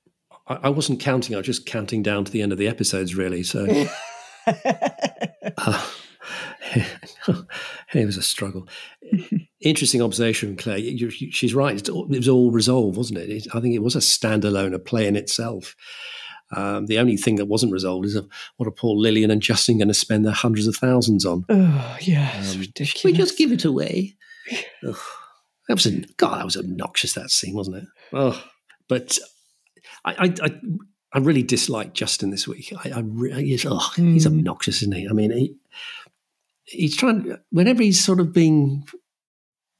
[0.47, 1.35] I, I wasn't counting.
[1.35, 3.43] I was just counting down to the end of the episodes, really.
[3.43, 3.65] So
[5.57, 5.87] uh,
[7.93, 8.67] it was a struggle.
[9.59, 10.77] Interesting observation, Claire.
[10.77, 11.75] You, she's right.
[11.75, 13.29] It was all resolved, wasn't it?
[13.29, 13.47] it?
[13.53, 15.75] I think it was a standalone, a play in itself.
[16.55, 18.19] Um, the only thing that wasn't resolved is
[18.57, 21.45] what are Paul Lilian and Justin going to spend their hundreds of thousands on?
[21.49, 23.03] Oh, yeah, um, ridiculous.
[23.03, 24.15] we just give it away?
[24.87, 24.97] Ugh.
[25.67, 26.39] That was a, God.
[26.39, 27.13] That was obnoxious.
[27.13, 27.85] That scene, wasn't it?
[28.11, 28.43] Oh,
[28.89, 29.17] but
[30.03, 30.61] I, I, I,
[31.13, 32.73] I really dislike Justin this week.
[32.83, 34.13] I, I really, he's, oh, mm.
[34.13, 35.07] he's obnoxious, isn't he?
[35.07, 35.55] I mean, he,
[36.65, 37.37] he's trying.
[37.51, 38.85] Whenever he's sort of being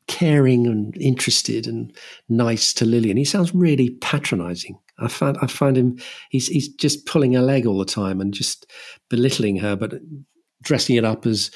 [0.08, 1.96] caring and interested and
[2.30, 4.78] nice to Lilian, he sounds really patronising.
[5.02, 8.34] I find I find him he's he's just pulling her leg all the time and
[8.34, 8.72] just
[9.10, 9.94] belittling her, but
[10.62, 11.52] dressing it up as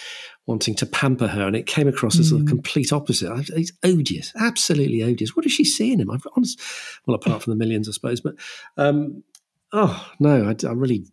[0.47, 2.39] wanting to pamper her, and it came across as mm.
[2.39, 3.31] the complete opposite.
[3.55, 5.35] He's odious, absolutely odious.
[5.35, 6.11] What does she see in him?
[6.11, 6.59] I've honest,
[7.05, 8.21] well, apart from the millions, I suppose.
[8.21, 8.35] But
[8.77, 9.23] um,
[9.71, 11.05] oh no, I, I really,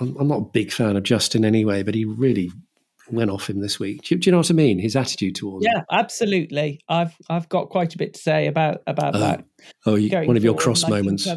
[0.00, 1.82] I'm, I'm, not a big fan of Justin anyway.
[1.82, 2.50] But he really
[3.10, 4.02] went off him this week.
[4.02, 4.78] Do, do you know what I mean?
[4.78, 6.80] His attitude towards yeah, absolutely.
[6.88, 9.20] I've I've got quite a bit to say about about oh.
[9.20, 9.44] that.
[9.86, 11.28] Oh, you, one of your cross like moments.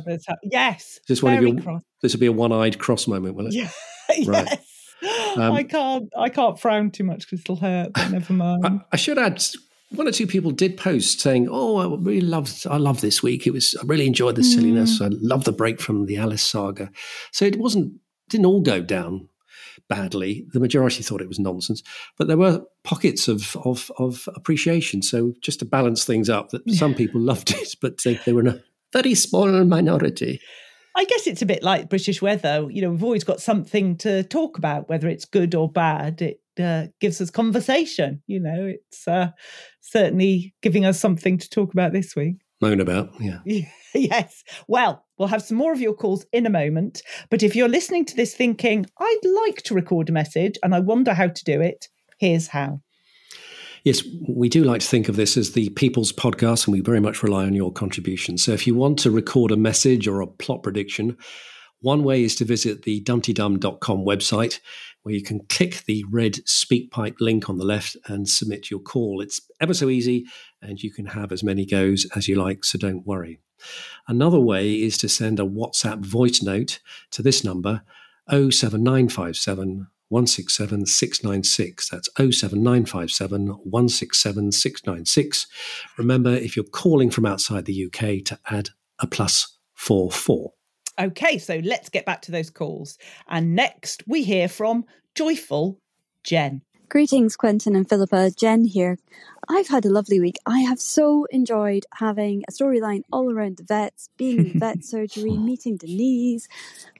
[0.44, 1.62] Yes, this one of your.
[1.62, 1.84] Cross.
[2.02, 3.54] This will be a one-eyed cross moment, will it?
[3.54, 3.70] Yeah.
[4.26, 4.60] right.
[5.02, 5.38] yes.
[5.38, 6.10] Um, I can't.
[6.18, 7.94] I can't frown too much because it'll hurt.
[7.94, 8.66] But never mind.
[8.66, 9.44] I, I, should add.
[9.90, 12.66] One or two people did post saying, "Oh, I really loved.
[12.68, 13.48] I love this week.
[13.48, 13.76] It was.
[13.82, 15.00] I really enjoyed the silliness.
[15.00, 15.06] Mm.
[15.06, 16.92] I love the break from the Alice saga."
[17.32, 17.94] So it wasn't.
[18.30, 19.28] Didn't all go down
[19.92, 20.46] badly.
[20.54, 21.84] The majority thought it was nonsense,
[22.18, 25.02] but there were pockets of of, of appreciation.
[25.02, 28.40] So just to balance things up, that some people loved it, but they, they were
[28.40, 30.40] in a very small minority.
[30.96, 32.68] I guess it's a bit like British weather.
[32.70, 36.22] You know, we've always got something to talk about, whether it's good or bad.
[36.22, 38.22] It uh, gives us conversation.
[38.28, 39.32] You know, it's uh,
[39.82, 42.38] certainly giving us something to talk about this week.
[42.62, 43.40] Moan about, yeah.
[43.94, 44.44] yes.
[44.68, 47.04] Well, we'll have some more of your calls in a moment.
[47.30, 50.80] But if you're listening to this thinking, I'd like to record a message and I
[50.80, 52.82] wonder how to do it, here's how.
[53.84, 57.00] Yes, we do like to think of this as the people's podcast, and we very
[57.00, 58.44] much rely on your contributions.
[58.44, 61.18] So if you want to record a message or a plot prediction,
[61.82, 64.60] one way is to visit the dumtydum.com website,
[65.04, 69.22] where you can click the red SpeakPipe link on the left and submit your call.
[69.22, 70.26] It's ever so easy,
[70.62, 73.40] and you can have as many goes as you like, so don't worry.
[74.08, 76.80] Another way is to send a WhatsApp voice note
[77.12, 77.84] to this number
[78.30, 81.90] 07957 167 696.
[81.90, 85.48] That's 07957 167 696.
[85.98, 88.70] Remember, if you're calling from outside the UK, to add
[89.00, 90.52] a plus 44.
[91.00, 92.98] Okay, so let's get back to those calls.
[93.30, 94.84] And next, we hear from
[95.16, 95.80] Joyful
[96.24, 96.62] Jen.
[96.92, 98.32] Greetings, Quentin and Philippa.
[98.32, 98.98] Jen here.
[99.48, 100.36] I've had a lovely week.
[100.46, 105.38] I have so enjoyed having a storyline all around the vets, being in vet surgery,
[105.38, 106.50] meeting Denise,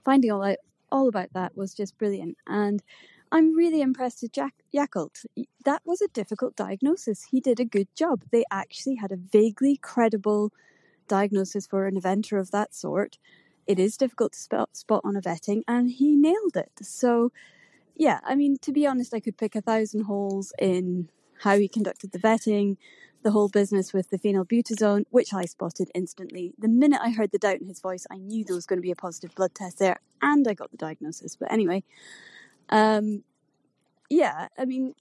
[0.06, 0.60] finding all out
[0.94, 2.38] all about that was just brilliant.
[2.48, 2.82] And
[3.34, 5.12] I'm really impressed with Jack Jakob.
[5.66, 7.26] That was a difficult diagnosis.
[7.30, 8.24] He did a good job.
[8.32, 10.54] They actually had a vaguely credible
[11.10, 13.18] diagnosis for an eventer of that sort.
[13.68, 16.72] It is difficult to spot, spot on a vetting, and he nailed it.
[16.82, 17.34] So,
[17.96, 21.10] yeah, I mean, to be honest, I could pick a thousand holes in
[21.42, 22.78] how he conducted the vetting,
[23.24, 26.54] the whole business with the phenylbutazone, which I spotted instantly.
[26.58, 28.84] The minute I heard the doubt in his voice, I knew there was going to
[28.84, 31.36] be a positive blood test there, and I got the diagnosis.
[31.36, 31.84] But anyway,
[32.70, 33.24] um,
[34.10, 34.94] yeah, I mean,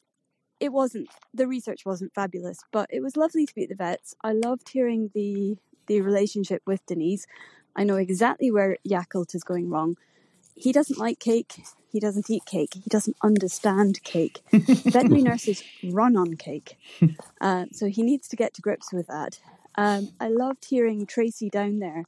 [0.60, 4.14] it wasn't the research wasn't fabulous, but it was lovely to be at the vets.
[4.22, 7.26] I loved hearing the the relationship with Denise.
[7.74, 9.96] I know exactly where Yakult is going wrong.
[10.60, 11.62] He doesn't like cake.
[11.90, 12.74] He doesn't eat cake.
[12.74, 14.40] He doesn't understand cake.
[14.52, 16.78] Veterinary nurses run on cake.
[17.40, 19.40] Uh, so he needs to get to grips with that.
[19.76, 22.04] Um, I loved hearing Tracy down there.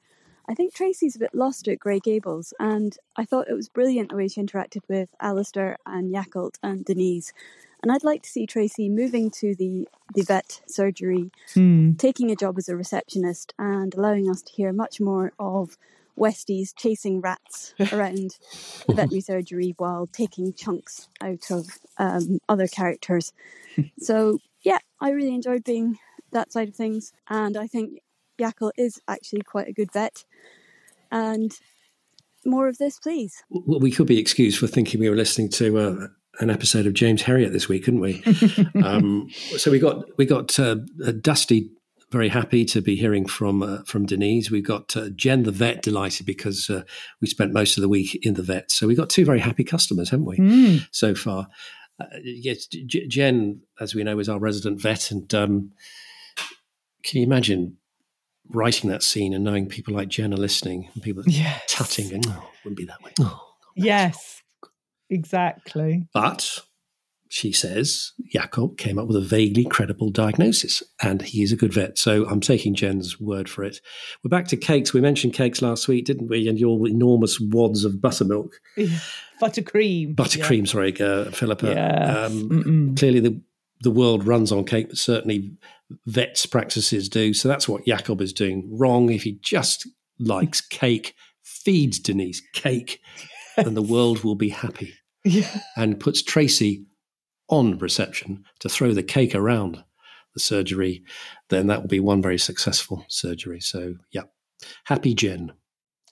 [0.49, 4.11] I think Tracy's a bit lost at Grey Gables, and I thought it was brilliant
[4.11, 7.33] the way she interacted with Alistair and Jakob and Denise.
[7.83, 11.93] And I'd like to see Tracy moving to the, the vet surgery, Hmm.
[11.95, 15.77] taking a job as a receptionist, and allowing us to hear much more of
[16.19, 18.37] Westies chasing rats around
[18.87, 21.67] the veterinary surgery while taking chunks out of
[21.99, 23.33] um, other characters.
[23.99, 25.99] so, yeah, I really enjoyed being
[26.33, 27.13] that side of things.
[27.29, 28.01] And I think
[28.39, 30.25] Jakob is actually quite a good vet.
[31.11, 31.53] And
[32.45, 33.43] more of this, please.
[33.51, 36.07] Well, we could be excused for thinking we were listening to uh,
[36.41, 38.23] an episode of James Herriot this week, couldn't we?
[38.85, 40.77] um, so we got we got uh,
[41.21, 41.71] Dusty
[42.13, 44.51] very happy to be hearing from uh, from Denise.
[44.51, 46.83] We've got uh, Jen the vet delighted because uh,
[47.21, 48.71] we spent most of the week in the vet.
[48.71, 50.87] So we've got two very happy customers, haven't we, Mm.
[50.93, 51.49] so far?
[52.01, 55.73] Uh, yes, J- Jen, as we know, is our resident vet, and um,
[57.03, 57.77] can you imagine
[58.49, 61.63] writing that scene and knowing people like Jen are listening and people Yes.
[61.69, 63.13] tutting and oh, wouldn't be that way.
[63.21, 63.41] Oh.
[63.77, 64.43] Yes,
[65.09, 66.07] exactly.
[66.13, 66.61] But
[67.35, 71.73] she says Jakob came up with a vaguely credible diagnosis and he is a good
[71.73, 71.97] vet.
[71.97, 73.79] So I'm taking Jen's word for it.
[74.23, 74.93] We're back to cakes.
[74.93, 76.47] We mentioned cakes last week, didn't we?
[76.47, 78.53] And your enormous wads of buttermilk,
[79.41, 80.15] Buttercream.
[80.15, 80.65] buttercream, Yeah.
[80.67, 81.67] sorry, uh, Philippa.
[81.69, 82.31] Yes.
[82.31, 83.41] Um, clearly, the
[83.81, 85.57] the world runs on cake, but certainly
[86.07, 87.35] vets' practices do.
[87.35, 89.11] So that's what Jakob is doing wrong.
[89.11, 89.89] If he just
[90.21, 93.01] likes cake, feeds Denise cake,
[93.57, 94.93] then the world will be happy
[95.25, 95.61] Yeah.
[95.77, 96.85] and puts Tracy
[97.49, 99.83] on reception to throw the cake around
[100.35, 101.03] the surgery,
[101.51, 103.61] then that will be one very successful surgery.
[103.61, 104.23] So, yeah,
[104.85, 105.53] happy Jen.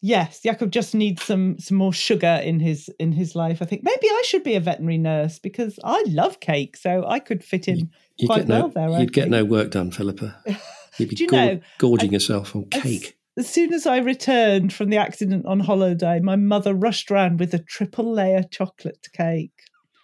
[0.02, 3.60] Yes, Jakob just needs some some more sugar in his in his life.
[3.60, 7.18] I think maybe I should be a veterinary nurse because I love cake, so I
[7.18, 8.90] could fit in You'd quite get no, well there.
[8.90, 10.42] I you'd get no work done, Philippa.
[10.98, 13.16] You'd be you gor- know, gorging I- yourself on as- cake.
[13.38, 17.54] As soon as I returned from the accident on holiday, my mother rushed round with
[17.54, 19.52] a triple layer chocolate cake.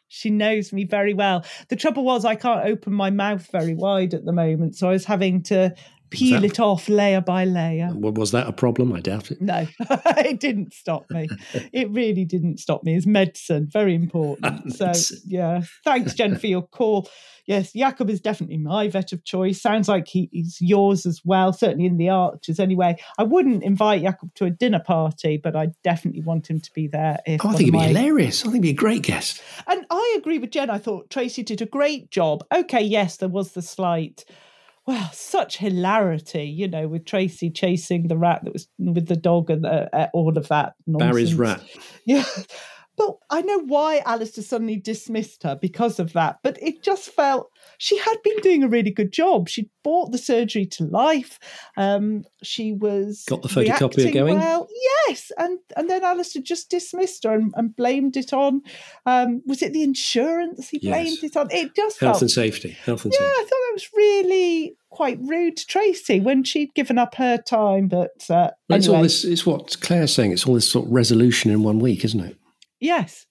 [0.08, 1.44] She knows me very well.
[1.68, 4.92] The trouble was, I can't open my mouth very wide at the moment, so I
[4.92, 5.74] was having to
[6.10, 7.90] peel that- it off layer by layer.
[7.94, 8.92] Was that a problem?
[8.92, 9.40] I doubt it.
[9.40, 11.28] No, it didn't stop me.
[11.72, 12.96] It really didn't stop me.
[12.96, 14.72] It's medicine, very important.
[14.76, 14.92] So,
[15.26, 17.08] yeah, thanks, Jen, for your call.
[17.46, 19.60] Yes, Jakob is definitely my vet of choice.
[19.62, 22.96] Sounds like he, he's yours as well, certainly in the Archers anyway.
[23.18, 26.88] I wouldn't invite Jakob to a dinner party, but I definitely want him to be
[26.88, 27.18] there.
[27.26, 28.40] If Oh, I think he'd be my- hilarious.
[28.42, 29.40] I think he'd be a great guest.
[29.66, 30.70] and I agree with Jen.
[30.70, 32.44] I thought Tracy did a great job.
[32.52, 34.24] Okay, yes, there was the slight,
[34.86, 39.50] well, such hilarity, you know, with Tracy chasing the rat that was with the dog
[39.50, 40.74] and uh, uh, all of that.
[40.86, 41.10] Nonsense.
[41.10, 41.62] Barry's rat.
[42.04, 42.24] Yeah.
[42.96, 46.38] But I know why Alistair suddenly dismissed her because of that.
[46.42, 49.48] But it just felt she had been doing a really good job.
[49.48, 51.38] She'd brought the surgery to life.
[51.76, 54.38] Um, she was Got the photocopier going?
[54.38, 54.68] Well,
[55.08, 58.62] yes, and and then Alistair just dismissed her and, and blamed it on.
[59.04, 60.92] Um, was it the insurance he Yes.
[60.94, 61.48] blamed it on?
[61.50, 62.70] It just Health felt and safety.
[62.70, 63.32] Health and yeah, safety.
[63.36, 67.88] I thought that was really quite rude to Tracy when she'd given up her time.
[67.88, 69.24] But uh, Well, It's all anyway, this.
[69.24, 70.32] It's what Claire's saying.
[70.32, 72.36] It's all this sort of resolution in one week, isn't it?
[72.80, 73.26] Yes,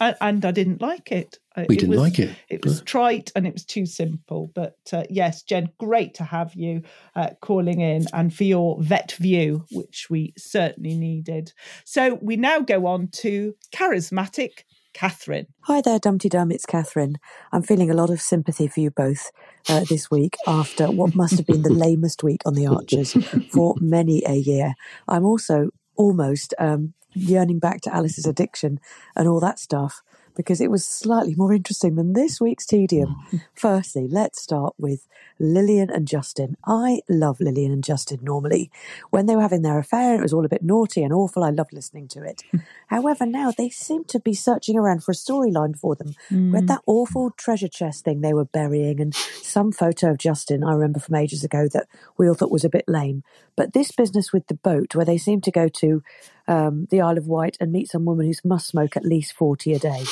[0.00, 1.38] and, and I didn't like it.
[1.56, 2.36] Uh, We didn't was- like it.
[2.48, 4.50] It was trite and it was too simple.
[4.54, 6.82] But uh, yes, Jen, great to have you
[7.16, 11.52] uh, calling in and for your vet view, which we certainly needed.
[11.84, 14.50] So we now go on to charismatic
[14.94, 15.46] Catherine.
[15.62, 16.50] Hi there, Dumpty Dum.
[16.50, 17.18] It's Catherine.
[17.52, 19.30] I'm feeling a lot of sympathy for you both
[19.68, 23.12] uh, this week after what must have been the lamest week on the Archers
[23.52, 24.74] for many a year.
[25.06, 28.80] I'm also almost um, yearning back to Alice's addiction
[29.16, 30.02] and all that stuff
[30.38, 33.16] because it was slightly more interesting than this week's tedium.
[33.32, 33.42] Mm.
[33.54, 35.08] Firstly, let's start with
[35.40, 36.56] Lillian and Justin.
[36.64, 38.70] I love Lillian and Justin normally.
[39.10, 41.42] When they were having their affair, it was all a bit naughty and awful.
[41.42, 42.44] I loved listening to it.
[42.86, 46.14] However, now they seem to be searching around for a storyline for them.
[46.30, 46.68] We had mm.
[46.68, 51.00] that awful treasure chest thing they were burying, and some photo of Justin I remember
[51.00, 53.24] from ages ago that we all thought was a bit lame.
[53.58, 56.02] But this business with the boat, where they seem to go to
[56.46, 59.74] um, the Isle of Wight and meet some woman who must smoke at least 40
[59.74, 60.04] a day.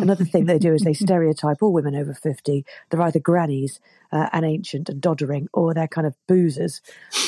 [0.00, 2.64] Another thing they do is they stereotype all women over 50.
[2.88, 3.80] They're either grannies
[4.12, 6.80] uh, and ancient and doddering, or they're kind of boozers.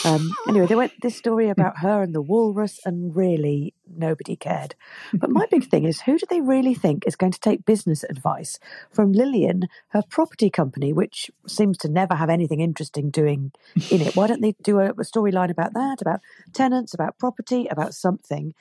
[0.05, 4.75] Um, anyway, they went this story about her and the walrus, and really nobody cared.
[5.13, 8.05] But my big thing is who do they really think is going to take business
[8.05, 8.59] advice
[8.91, 13.53] from Lillian, her property company, which seems to never have anything interesting doing
[13.91, 14.17] in it?
[14.17, 16.21] Why don't they do a, a storyline about that, about
[16.53, 18.55] tenants, about property, about something,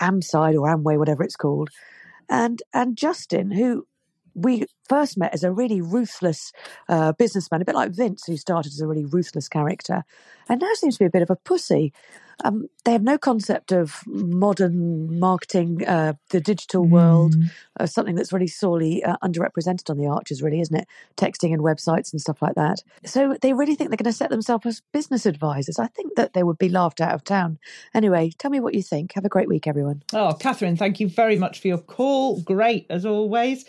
[0.00, 1.70] Amside or Amway, whatever it's called?
[2.28, 3.86] And and Justin, who
[4.34, 6.52] we first met as a really ruthless
[6.88, 10.04] uh, businessman, a bit like Vince, who started as a really ruthless character,
[10.48, 11.92] and now seems to be a bit of a pussy.
[12.44, 17.50] Um, they have no concept of modern marketing, uh, the digital world, Mm.
[17.80, 20.86] uh, something that's really sorely uh, underrepresented on the Archers, really, isn't it?
[21.16, 22.82] Texting and websites and stuff like that.
[23.04, 25.78] So they really think they're going to set themselves as business advisors.
[25.78, 27.58] I think that they would be laughed out of town.
[27.94, 29.12] Anyway, tell me what you think.
[29.14, 30.02] Have a great week, everyone.
[30.12, 32.40] Oh, Catherine, thank you very much for your call.
[32.42, 33.64] Great as always.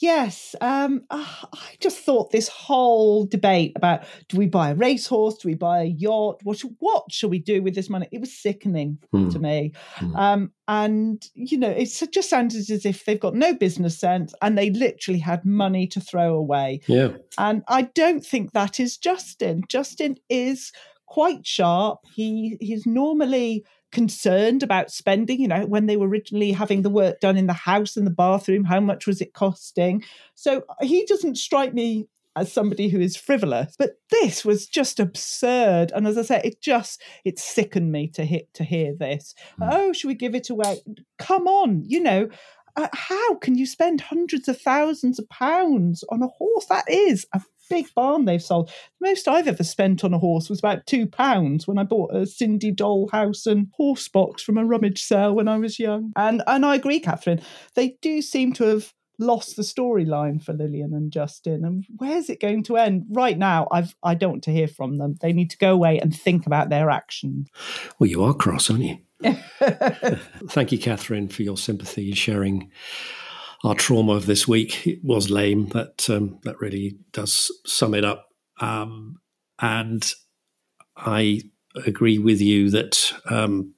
[0.00, 5.38] Yes, um, ah, I just thought this whole debate about do we buy a racehorse,
[5.38, 8.08] do we buy a yacht, what what shall we do with this money?
[8.12, 9.28] It was sickening Hmm.
[9.30, 10.16] to me, Hmm.
[10.16, 14.56] um, and you know, it just sounded as if they've got no business sense and
[14.56, 16.80] they literally had money to throw away.
[16.86, 17.16] Yeah.
[17.36, 19.62] And I don't think that is Justin.
[19.68, 20.70] Justin is
[21.06, 22.00] quite sharp.
[22.14, 27.20] He he's normally concerned about spending, you know, when they were originally having the work
[27.20, 30.04] done in the house and the bathroom, how much was it costing?
[30.34, 33.74] So he doesn't strike me as somebody who is frivolous.
[33.78, 35.90] But this was just absurd.
[35.94, 39.34] And as I say, it just it sickened me to hit to hear this.
[39.60, 40.80] Oh, should we give it away?
[41.18, 42.28] Come on, you know,
[42.76, 46.66] uh, how can you spend hundreds of thousands of pounds on a horse?
[46.66, 48.68] That is a big barn they've sold.
[49.00, 52.14] The most I've ever spent on a horse was about two pounds when I bought
[52.14, 56.12] a Sindy doll house and horse box from a rummage sale when I was young.
[56.16, 57.40] And and I agree, Catherine.
[57.74, 61.64] They do seem to have lost the storyline for Lillian and Justin.
[61.64, 63.06] And where's it going to end?
[63.10, 65.16] Right now, I've I don't want to hear from them.
[65.20, 67.48] They need to go away and think about their actions.
[67.98, 68.98] Well, you are cross, aren't you?
[70.48, 72.70] Thank you, Catherine, for your sympathy and sharing
[73.64, 74.86] our trauma of this week.
[74.86, 78.28] It was lame, but um, that really does sum it up.
[78.60, 79.20] Um,
[79.60, 80.10] and
[80.96, 81.42] I
[81.86, 83.74] agree with you that um,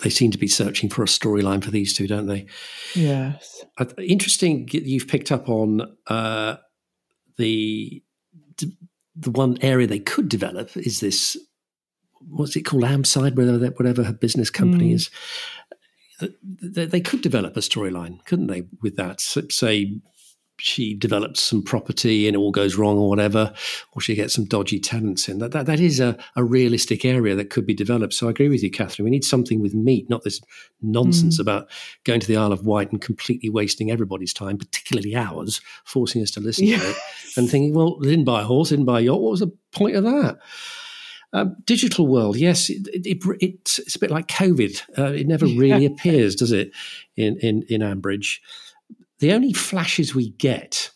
[0.00, 2.46] they seem to be searching for a storyline for these two, don't they?
[2.94, 3.64] Yes.
[3.78, 6.56] Uh, Interesting, you've picked up on uh,
[7.36, 8.02] the
[9.14, 11.36] the one area they could develop is this.
[12.28, 12.84] What's it called?
[12.84, 14.94] Amside, whatever whatever her business company Mm.
[14.94, 15.10] is.
[16.42, 18.64] They, they could develop a storyline, couldn't they?
[18.82, 20.00] With that, say
[20.58, 23.52] she develops some property and it all goes wrong or whatever,
[23.94, 25.38] or she gets some dodgy tenants in.
[25.38, 28.14] That that, that is a, a realistic area that could be developed.
[28.14, 29.04] So I agree with you, Catherine.
[29.04, 30.40] We need something with meat, not this
[30.80, 31.40] nonsense Mm.
[31.40, 31.68] about
[32.04, 36.30] going to the Isle of Wight and completely wasting everybody's time, particularly ours, forcing us
[36.32, 36.96] to listen to it
[37.36, 39.20] and thinking, well, they didn't buy a horse, they didn't buy a yacht.
[39.20, 40.38] What was the point of that?
[41.34, 44.82] Um, digital world, yes, it, it, it, it's, it's a bit like COVID.
[44.98, 46.72] Uh, it never really appears, does it,
[47.16, 48.40] in, in, in Ambridge?
[49.20, 50.90] The only flashes we get,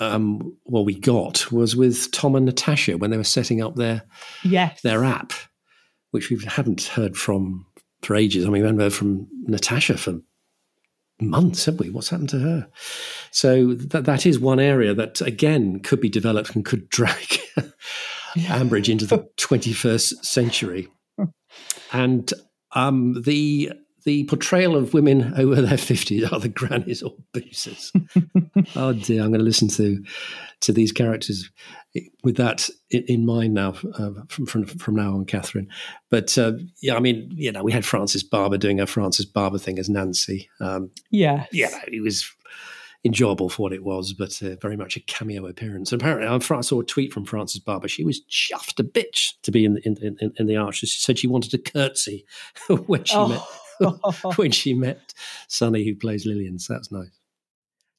[0.00, 4.02] um, well, we got was with Tom and Natasha when they were setting up their
[4.44, 4.80] Yes.
[4.82, 5.32] their app,
[6.10, 7.66] which we hadn't heard from
[8.02, 8.44] for ages.
[8.44, 10.20] I mean, we haven't heard from Natasha for
[11.20, 11.90] months, have we?
[11.90, 12.68] What's happened to her?
[13.30, 17.38] So that that is one area that again could be developed and could drag
[18.36, 20.88] Ambridge into the 21st century.
[21.92, 22.32] And
[22.72, 23.72] um, the
[24.04, 27.90] the portrayal of women over their 50s are the grannies or boozers.
[28.76, 30.02] oh dear, I'm going to listen to
[30.60, 31.50] to these characters
[32.22, 35.68] with that in, in mind now uh, from, from from now on, Catherine.
[36.10, 39.58] But uh, yeah, I mean, you know, we had Frances Barber doing her Frances Barber
[39.58, 40.50] thing as Nancy.
[40.60, 41.46] Um, Yeah.
[41.52, 42.30] yeah, it was
[43.04, 45.92] enjoyable for what it was, but uh, very much a cameo appearance.
[45.92, 47.88] And apparently, I saw a tweet from Frances Barber.
[47.88, 50.88] She was chuffed a bitch to be in the, in, in, in the Archers.
[50.90, 52.24] She said she wanted to curtsy
[52.86, 53.28] when she Oh.
[53.28, 55.12] met when she met
[55.48, 56.58] Sunny, who plays Lillian.
[56.60, 57.18] So that's nice.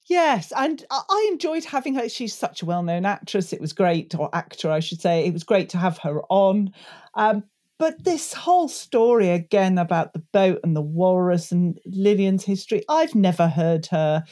[0.07, 2.07] Yes, and I I enjoyed having her.
[2.07, 3.51] She's such a well-known actress.
[3.53, 5.25] It was great, or actor, I should say.
[5.25, 6.71] It was great to have her on.
[7.15, 7.43] Um,
[7.77, 13.15] but this whole story again about the boat and the walrus and Lillian's history, I've
[13.15, 14.23] never heard her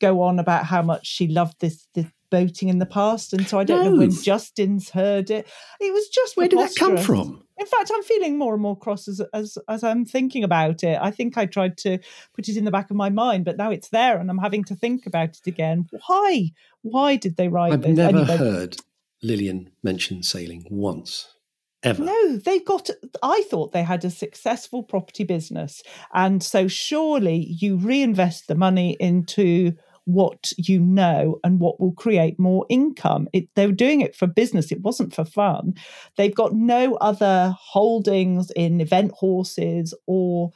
[0.00, 3.58] go on about how much she loved this, this boating in the past, and so
[3.58, 5.46] I don't know when Justin's heard it.
[5.80, 7.42] It was just Where did that come from?
[7.58, 10.98] In fact, I'm feeling more and more cross as, as as I'm thinking about it.
[11.00, 11.98] I think I tried to
[12.34, 14.64] put it in the back of my mind, but now it's there, and I'm having
[14.64, 15.88] to think about it again.
[16.06, 16.52] Why?
[16.80, 17.74] Why did they write this?
[17.74, 17.96] I've this?
[17.96, 18.76] never Anyway, heard
[19.22, 21.34] Lillian mention sailing once.
[21.82, 22.02] Ever.
[22.02, 22.90] No, they've got.
[23.22, 25.82] I thought they had a successful property business,
[26.14, 29.74] and so surely you reinvest the money into
[30.04, 33.28] what you know and what will create more income.
[33.32, 35.74] It, they were doing it for business, it wasn't for fun.
[36.16, 40.50] They've got no other holdings in event horses or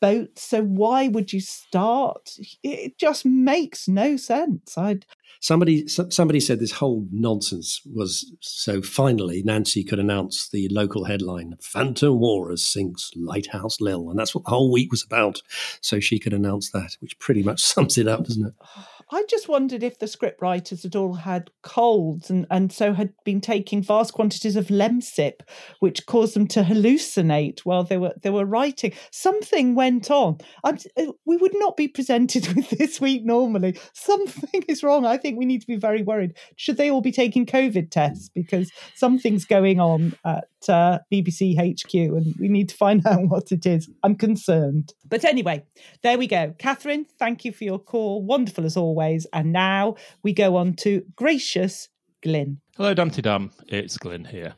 [0.00, 0.42] boats.
[0.42, 2.32] So why would you start?
[2.62, 4.76] It just makes no sense.
[4.78, 5.06] I'd
[5.40, 11.56] somebody somebody said this whole nonsense was so finally Nancy could announce the local headline
[11.60, 15.42] Phantom Walrus sinks Lighthouse Lil and that's what the whole week was about.
[15.80, 18.95] So she could announce that which pretty much sums it up doesn't it oh.
[19.12, 23.12] I just wondered if the script writers had all had colds and, and so had
[23.24, 25.42] been taking vast quantities of Lemsip,
[25.78, 28.92] which caused them to hallucinate while they were they were writing.
[29.12, 30.38] Something went on.
[30.64, 33.78] I'm, uh, we would not be presented with this week normally.
[33.92, 35.06] Something is wrong.
[35.06, 36.36] I think we need to be very worried.
[36.56, 41.94] Should they all be taking COVID tests because something's going on at uh, BBC HQ
[41.94, 43.88] and we need to find out what it is.
[44.02, 44.94] I'm concerned.
[45.08, 45.62] But anyway,
[46.02, 46.54] there we go.
[46.58, 48.24] Catherine, thank you for your call.
[48.24, 48.95] Wonderful as always.
[49.32, 51.88] And now we go on to gracious
[52.22, 52.60] Glyn.
[52.76, 53.50] Hello, Dumpty Dum.
[53.68, 54.54] It's Glyn here.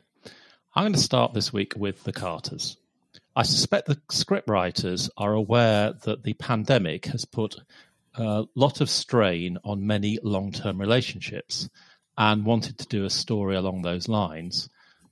[0.75, 2.77] I'm going to start this week with the Carters.
[3.35, 7.57] I suspect the scriptwriters are aware that the pandemic has put
[8.15, 11.69] a lot of strain on many long term relationships
[12.17, 14.69] and wanted to do a story along those lines.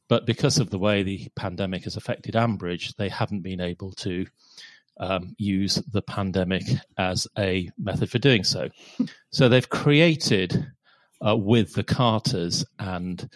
[0.07, 4.25] But because of the way the pandemic has affected Ambridge, they haven't been able to
[4.99, 6.63] um, use the pandemic
[6.97, 8.69] as a method for doing so.
[9.31, 10.67] so they've created,
[11.25, 13.29] uh, with the Carters and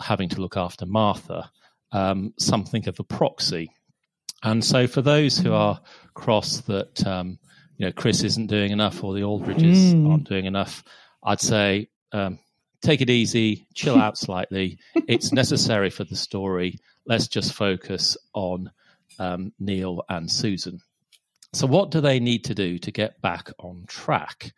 [0.00, 1.50] having to look after Martha,
[1.92, 3.70] um, something of a proxy.
[4.42, 5.80] And so for those who are
[6.14, 7.38] cross that um,
[7.76, 10.10] you know Chris isn't doing enough or the Aldridges mm.
[10.10, 10.82] aren't doing enough,
[11.22, 12.38] I'd say um,
[12.80, 14.78] take it easy, chill out slightly.
[14.94, 16.78] It's necessary for the story.
[17.06, 18.70] Let's just focus on
[19.18, 20.80] um, Neil and Susan.
[21.52, 24.52] So, what do they need to do to get back on track?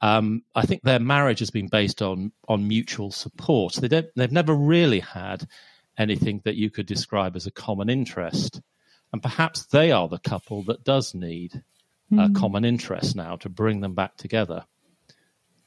[0.00, 3.74] Um, I think their marriage has been based on on mutual support.
[3.74, 5.46] They don't, they've never really had
[5.98, 8.60] anything that you could describe as a common interest,
[9.12, 11.62] and perhaps they are the couple that does need
[12.10, 12.24] mm.
[12.24, 12.34] a hmm.
[12.34, 14.64] common interest now to bring them back together.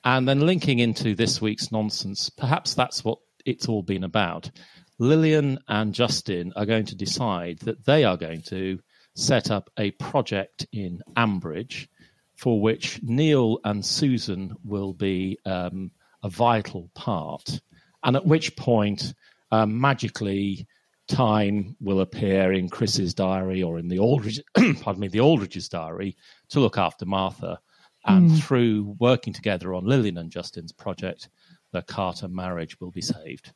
[0.04, 4.52] And then linking into this week's nonsense, perhaps that's what it's all been about.
[5.00, 8.80] Lillian and Justin are going to decide that they are going to
[9.16, 11.88] set up a project in Ambridge
[12.36, 15.92] for which Neil and Susan will be um,
[16.22, 17.62] a vital part.
[18.04, 19.14] And at which point,
[19.52, 20.68] um, magically,
[21.08, 24.42] time will appear in Chris's diary or in the Aldridge,
[24.82, 26.18] pardon me, the Aldridge's diary
[26.50, 27.60] to look after Martha
[28.06, 28.44] and mm.
[28.44, 31.30] through working together on Lilian and Justin's project,
[31.72, 33.52] the Carter marriage will be saved.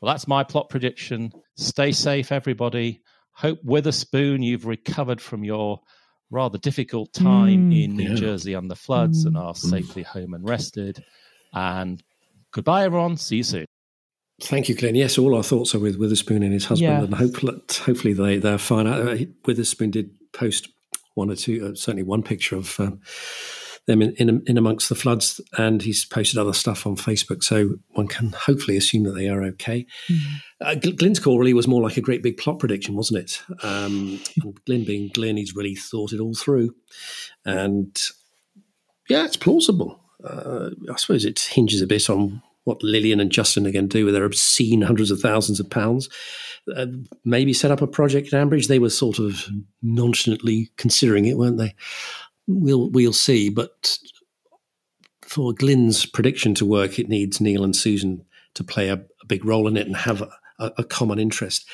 [0.00, 1.32] Well, that's my plot prediction.
[1.56, 3.02] Stay safe, everybody.
[3.34, 5.80] Hope Witherspoon, you've recovered from your
[6.30, 7.84] rather difficult time mm.
[7.84, 8.14] in New yeah.
[8.14, 9.28] Jersey under floods mm.
[9.28, 11.04] and are safely home and rested.
[11.52, 12.02] And
[12.52, 13.16] goodbye, everyone.
[13.16, 13.66] See you soon.
[14.40, 14.94] Thank you, Glenn.
[14.94, 17.04] Yes, all our thoughts are with Witherspoon and his husband, yes.
[17.04, 18.86] and hopefully, hopefully they they're fine.
[18.86, 20.68] Uh, Witherspoon did post
[21.14, 23.00] one or two, uh, certainly one picture of um,
[23.86, 27.42] them in, in, in amongst the floods, and he's posted other stuff on Facebook.
[27.42, 29.86] So one can hopefully assume that they are okay.
[30.08, 30.36] Mm-hmm.
[30.60, 33.42] Uh, Glyn's call really was more like a great big plot prediction, wasn't it?
[33.64, 34.20] Um,
[34.66, 36.74] being Glyn, he's really thought it all through,
[37.44, 38.00] and
[39.08, 40.00] yeah, it's plausible.
[40.22, 43.98] Uh, I suppose it hinges a bit on what Lillian and Justin are going to
[43.98, 46.08] do with their obscene hundreds of thousands of pounds.
[46.76, 46.86] Uh,
[47.24, 48.68] maybe set up a project in Ambridge.
[48.68, 49.46] They were sort of
[49.82, 51.74] nonchalantly considering it, weren't they?
[52.46, 53.48] We'll we'll see.
[53.48, 53.98] But
[55.22, 58.24] for Glyn's prediction to work, it needs Neil and Susan
[58.54, 60.22] to play a, a big role in it and have
[60.58, 61.66] a, a, common interest.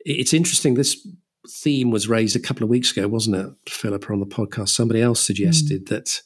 [0.00, 0.74] It's interesting.
[0.74, 1.06] This
[1.48, 4.68] theme was raised a couple of weeks ago, wasn't it, Philippa, on the podcast?
[4.68, 5.88] Somebody else suggested mm.
[5.88, 6.22] that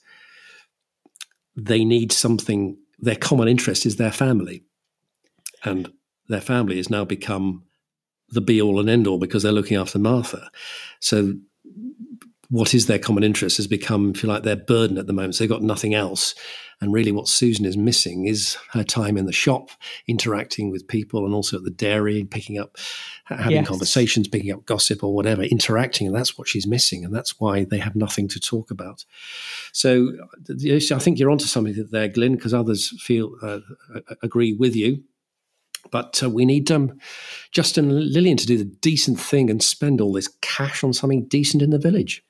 [1.56, 2.76] they need something.
[2.98, 4.64] Their common interest is their family,
[5.64, 5.90] and
[6.28, 7.64] their family has now become
[8.30, 10.50] the be all and end all because they're looking after Martha.
[11.00, 11.34] So
[12.50, 15.34] what is their common interest has become, if you like, their burden at the moment.
[15.34, 16.34] So they've got nothing else.
[16.80, 19.70] And really, what Susan is missing is her time in the shop,
[20.06, 22.76] interacting with people, and also at the dairy, picking up,
[23.24, 23.68] having yes.
[23.68, 26.06] conversations, picking up gossip or whatever, interacting.
[26.06, 27.04] And that's what she's missing.
[27.04, 29.04] And that's why they have nothing to talk about.
[29.72, 30.12] So
[30.48, 33.58] I think you're onto something there, Glyn, because others feel uh,
[34.22, 35.02] agree with you.
[35.90, 36.98] But uh, we need um,
[37.50, 41.62] Justin Lillian to do the decent thing and spend all this cash on something decent
[41.62, 42.22] in the village.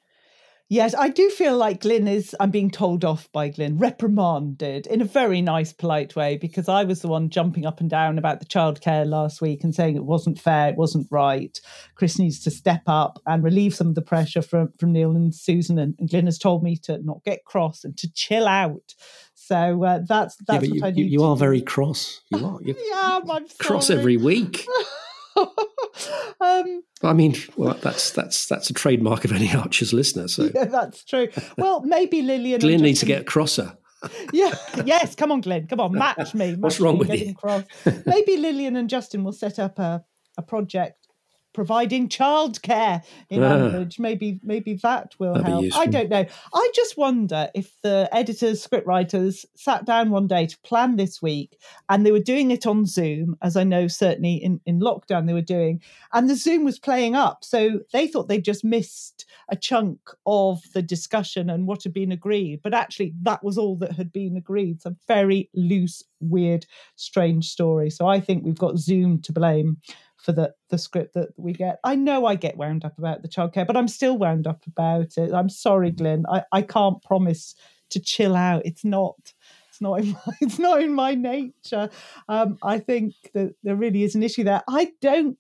[0.70, 5.00] Yes, I do feel like Glyn is, I'm being told off by Glyn, reprimanded in
[5.00, 8.40] a very nice, polite way, because I was the one jumping up and down about
[8.40, 11.58] the childcare last week and saying it wasn't fair, it wasn't right.
[11.94, 15.34] Chris needs to step up and relieve some of the pressure from, from Neil and
[15.34, 15.78] Susan.
[15.78, 18.94] And, and Glyn has told me to not get cross and to chill out.
[19.34, 21.10] So uh, that's that's yeah, what you, I need.
[21.10, 22.20] you are very cross.
[22.28, 22.58] You are.
[22.66, 24.66] Yeah, I'm cross every week.
[26.40, 30.28] um, I mean, well, that's that's that's a trademark of any Archer's listener.
[30.28, 31.28] So yeah, that's true.
[31.56, 32.54] Well, maybe Lillian.
[32.54, 33.76] and Glyn needs to get crosser.
[34.32, 35.14] yeah, yes.
[35.14, 35.66] Come on, Glenn.
[35.66, 36.54] Come on, match me.
[36.58, 37.34] What's wrong me with you?
[37.34, 37.64] Cross.
[38.06, 40.04] Maybe Lillian and Justin will set up a,
[40.36, 41.07] a project
[41.52, 43.52] providing childcare in Ah.
[43.56, 43.98] Ambridge.
[43.98, 45.76] Maybe maybe that will That'd help.
[45.76, 46.24] I don't know.
[46.54, 51.58] I just wonder if the editors, scriptwriters sat down one day to plan this week
[51.88, 55.32] and they were doing it on Zoom, as I know certainly in, in lockdown they
[55.32, 55.80] were doing,
[56.12, 57.44] and the Zoom was playing up.
[57.44, 62.12] So they thought they'd just missed a chunk of the discussion and what had been
[62.12, 62.60] agreed.
[62.62, 64.82] But actually, that was all that had been agreed.
[64.82, 67.90] Some very loose, weird, strange story.
[67.90, 69.78] So I think we've got Zoom to blame
[70.18, 71.78] for the, the script that we get.
[71.84, 75.16] I know I get wound up about the childcare, but I'm still wound up about
[75.16, 75.32] it.
[75.32, 76.24] I'm sorry, Glenn.
[76.28, 77.54] I, I can't promise
[77.90, 78.62] to chill out.
[78.64, 79.32] It's not.
[79.68, 81.88] It's not in my, it's not in my nature.
[82.28, 84.62] Um, I think that there really is an issue there.
[84.68, 85.38] I don't.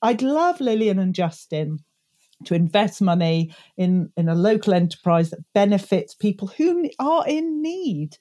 [0.00, 1.80] I'd love Lillian and Justin
[2.44, 8.16] to invest money in in a local enterprise that benefits people who are in need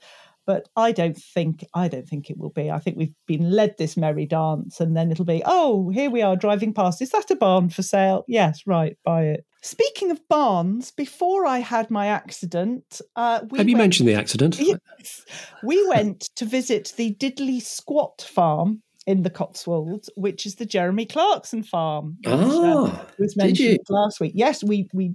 [0.48, 3.76] but i don't think i don't think it will be i think we've been led
[3.78, 7.30] this merry dance and then it'll be oh here we are driving past is that
[7.30, 12.08] a barn for sale yes right buy it speaking of barns before i had my
[12.08, 14.58] accident uh we Have you went- mentioned the accident?
[14.60, 15.26] Yes.
[15.64, 21.06] We went to visit the Diddly Squat farm in the Cotswolds, which is the Jeremy
[21.06, 22.18] Clarkson farm.
[22.24, 23.78] which, uh, Ah, was did mentioned you?
[23.90, 24.34] last week.
[24.36, 25.14] Yes, we we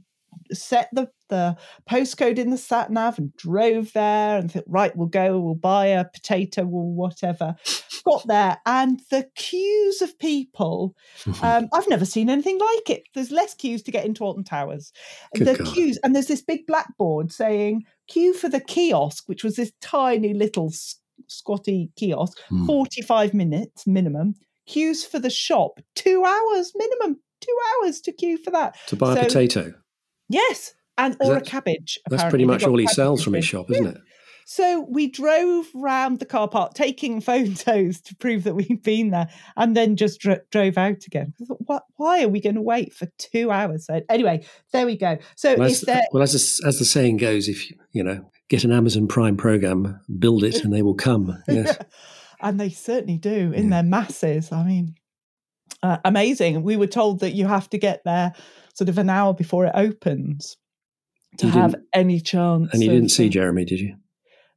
[0.53, 1.57] set the the
[1.91, 5.87] postcode in the sat nav and drove there and thought, right, we'll go, we'll buy
[5.87, 7.57] a potato or whatever.
[8.05, 10.95] Got there and the queues of people.
[11.43, 13.05] Um, I've never seen anything like it.
[13.15, 14.93] There's less queues to get into Alton Towers.
[15.35, 15.73] Good the God.
[15.73, 20.35] queues, and there's this big blackboard saying queue for the kiosk, which was this tiny
[20.35, 20.71] little
[21.29, 22.67] squatty kiosk, Hmm.
[22.67, 24.35] 45 minutes minimum.
[24.67, 28.77] Queues for the shop, two hours minimum, two hours to queue for that.
[28.89, 29.75] to buy a So- potato.
[30.33, 31.99] Yes, and or a cabbage.
[32.09, 33.99] That's pretty much all he sells from his shop, isn't it?
[34.45, 39.29] So we drove round the car park, taking photos to prove that we'd been there,
[39.57, 41.33] and then just dro- drove out again.
[41.41, 43.87] I thought, what, why are we going to wait for two hours?
[43.87, 45.19] So anyway, there we go.
[45.37, 48.27] So Well, as, there, well, as the, as the saying goes, if you, you know
[48.53, 51.43] get an Amazon Prime program, build it, and they will come.
[51.49, 51.79] Yes.
[52.43, 54.53] and they certainly do in their masses.
[54.53, 54.95] I mean,
[55.83, 56.63] uh, amazing.
[56.63, 58.35] We were told that you have to get there
[58.83, 60.57] sort of an hour before it opens
[61.39, 62.71] to You have any chance.
[62.73, 63.95] And you didn't see Jeremy, did you?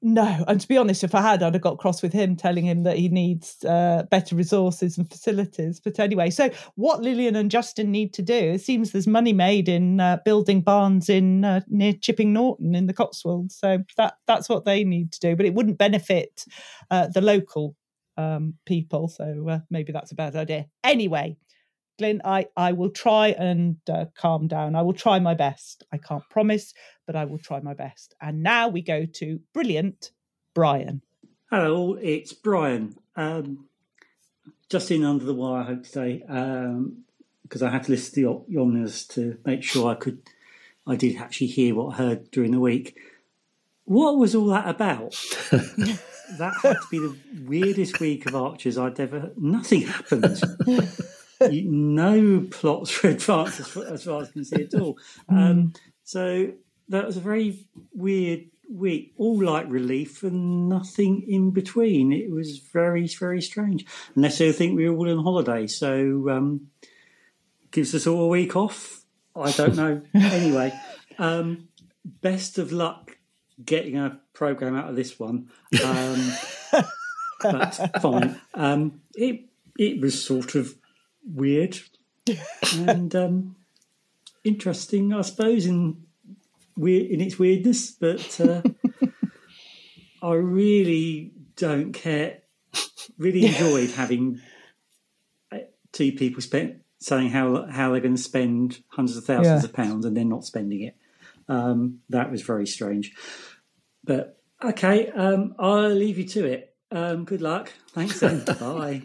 [0.01, 2.65] No, and to be honest, if I had, I'd have got cross with him, telling
[2.65, 5.79] him that he needs uh, better resources and facilities.
[5.79, 8.33] But anyway, so what Lillian and Justin need to do?
[8.33, 12.87] It seems there's money made in uh, building barns in uh, near Chipping Norton in
[12.87, 15.35] the Cotswolds, so that that's what they need to do.
[15.35, 16.45] But it wouldn't benefit
[16.91, 17.75] uh, the local
[18.17, 20.65] um, people, so uh, maybe that's a bad idea.
[20.83, 21.37] Anyway,
[21.97, 24.75] Glenn, I, I will try and uh, calm down.
[24.75, 25.83] I will try my best.
[25.91, 26.73] I can't promise,
[27.05, 28.15] but I will try my best.
[28.21, 30.11] And now we go to brilliant
[30.53, 31.01] Brian.
[31.49, 31.93] Hello.
[31.93, 32.95] It's Brian.
[33.15, 33.67] Um,
[34.69, 36.23] just in under the wire, I hope today,
[37.43, 40.21] because I had to listen to the Om- Omnibus to make sure I could,
[40.85, 42.97] I did actually hear what I heard during the week.
[43.85, 45.11] What was all that about?
[45.51, 47.15] that had to be the
[47.45, 49.31] weirdest week of Archers I'd ever.
[49.37, 50.41] Nothing happened.
[51.41, 54.97] No plots were advanced as far, as far as I can see at all.
[55.29, 55.73] Um,
[56.03, 56.51] so
[56.89, 62.13] that was a very weird week, all light relief and nothing in between.
[62.13, 63.85] It was very, very strange.
[64.15, 66.67] Unless they think we were all on holiday, so um,
[67.71, 69.03] gives us all a week off.
[69.35, 70.01] I don't know.
[70.13, 70.73] anyway,
[71.17, 71.67] um,
[72.05, 73.17] best of luck
[73.63, 75.49] getting a program out of this one.
[75.83, 76.31] Um,
[77.41, 78.39] that's fine.
[78.53, 79.45] Um, it
[79.77, 80.75] it was sort of
[81.25, 81.79] weird
[82.73, 83.55] and um,
[84.43, 86.03] interesting, I suppose, in
[86.75, 87.91] weird in its weirdness.
[87.91, 88.61] But uh,
[90.21, 92.39] I really don't care.
[93.17, 94.41] Really enjoyed having
[95.51, 95.59] uh,
[95.91, 99.69] two people spent saying how how they're going to spend hundreds of thousands Yeah.
[99.69, 100.95] of pounds and then not spending it.
[101.47, 103.13] Um, that was very strange.
[104.03, 106.75] But okay, um, I'll leave you to it.
[106.91, 107.71] Um, good luck.
[107.91, 108.43] Thanks then.
[108.59, 109.03] Bye.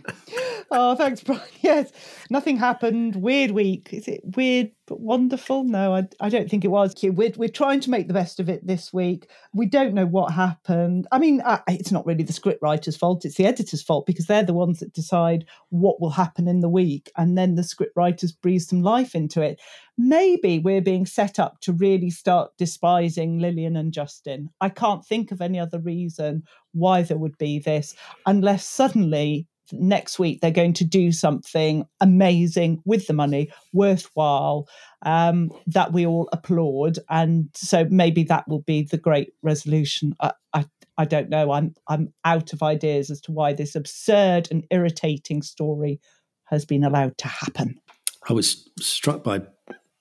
[0.70, 1.42] Oh, thanks, Brian.
[1.62, 1.92] Yes,
[2.30, 3.16] nothing happened.
[3.16, 3.92] Weird week.
[3.92, 5.62] Is it weird but wonderful?
[5.62, 6.94] No, I, I don't think it was.
[7.02, 9.28] We're, we're trying to make the best of it this week.
[9.52, 11.06] We don't know what happened.
[11.12, 14.42] I mean, I, it's not really the scriptwriter's fault, it's the editor's fault because they're
[14.42, 17.12] the ones that decide what will happen in the week.
[17.16, 19.60] And then the scriptwriters breathe some life into it.
[19.98, 24.48] Maybe we're being set up to really start despising Lillian and Justin.
[24.62, 27.94] I can't think of any other reason why there would be this
[28.24, 34.68] unless suddenly next week they're going to do something amazing with the money, worthwhile,
[35.02, 36.98] um, that we all applaud.
[37.08, 40.14] And so maybe that will be the great resolution.
[40.20, 40.64] I, I,
[40.98, 41.52] I don't know.
[41.52, 46.00] I'm I'm out of ideas as to why this absurd and irritating story
[46.44, 47.80] has been allowed to happen.
[48.28, 49.46] I was struck by the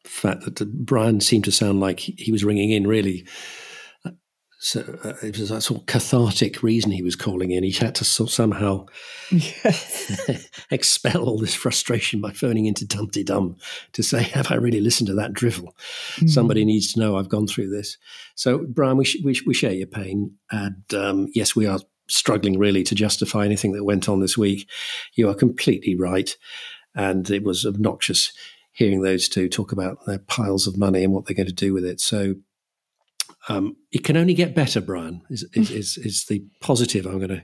[0.03, 3.26] fact that Brian seemed to sound like he was ringing in really
[4.62, 7.64] so uh, it was a sort of cathartic reason he was calling in.
[7.64, 8.88] He had to sort somehow
[9.32, 10.47] yes.
[10.72, 13.55] expel all this frustration by phoning into Dumpty Dum
[13.93, 15.78] to say, "Have I really listened to that drivel?
[16.18, 16.30] Mm.
[16.30, 17.97] Somebody needs to know I've gone through this."
[18.36, 21.80] So, Brian, we sh- we, sh- we, share your pain, and um, yes, we are
[22.10, 24.70] struggling really to justify anything that went on this week.
[25.16, 26.36] You are completely right,
[26.93, 28.34] and it was obnoxious
[28.74, 31.74] hearing those two talk about their piles of money and what they're going to do
[31.74, 32.01] with it.
[32.01, 32.36] So
[33.50, 35.22] um, it can only get better, Brian.
[35.30, 37.41] Is is, is, is the positive I'm going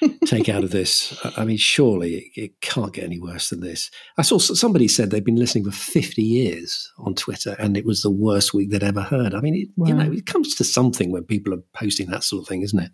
[0.00, 1.16] to take out of this?
[1.36, 3.90] I mean, surely it, it, can't get any worse than this.
[4.18, 8.02] I saw somebody said they've been listening for 50 years on Twitter, and it was
[8.02, 9.34] the worst week they'd ever heard.
[9.34, 9.88] I mean, it, wow.
[9.88, 12.78] you know, it comes to something when people are posting that sort of thing, isn't
[12.78, 12.90] it?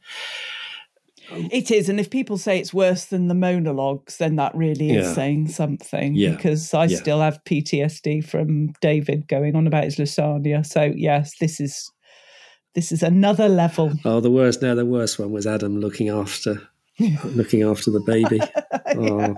[1.31, 5.07] It is, and if people say it's worse than the monologues, then that really is
[5.07, 5.13] yeah.
[5.13, 6.15] saying something.
[6.15, 6.31] Yeah.
[6.31, 6.97] Because I yeah.
[6.97, 10.65] still have PTSD from David going on about his lasagna.
[10.65, 11.93] So yes, this is
[12.79, 13.93] this is another level.
[14.05, 14.63] Oh, the worst.
[14.63, 16.69] No, the worst one was Adam looking after
[17.25, 18.41] looking after the baby.
[18.91, 19.37] Oh,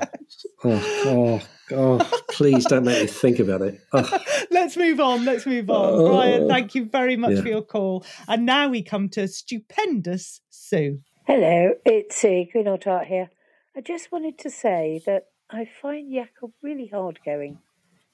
[0.65, 1.41] oh, oh,
[1.73, 3.81] oh, please don't make me think about it.
[3.93, 4.19] Oh.
[4.51, 5.25] Let's move on.
[5.25, 5.95] Let's move on.
[5.95, 6.09] Oh.
[6.09, 7.43] Brian, thank you very much yeah.
[7.43, 8.05] for your call.
[8.29, 11.01] And now we come to stupendous Sue.
[11.27, 13.31] Hello, it's Sue, Green Art here.
[13.77, 17.59] I just wanted to say that I find Jakob really hard going.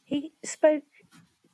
[0.04, 0.84] He spoke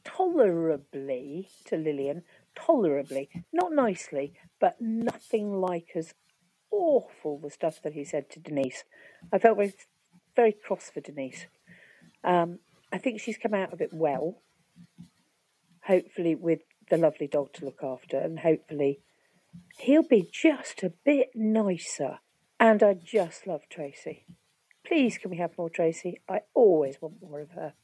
[0.05, 2.23] tolerably to Lilian,
[2.55, 6.15] tolerably, not nicely, but nothing like as
[6.71, 8.85] awful the stuff that he said to Denise.
[9.33, 9.75] I felt very,
[10.35, 11.47] very cross for Denise.
[12.25, 12.59] Um,
[12.93, 14.43] I think she's come out of it well,
[15.85, 19.01] hopefully with the lovely dog to look after, and hopefully
[19.79, 22.19] he'll be just a bit nicer.
[22.59, 24.25] And I just love Tracy.
[24.87, 26.21] Please, can we have more Tracy?
[26.29, 27.75] I always want more of her.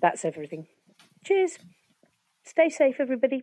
[0.00, 0.66] That's everything.
[1.24, 1.58] Cheers.
[2.44, 3.42] Stay safe, everybody.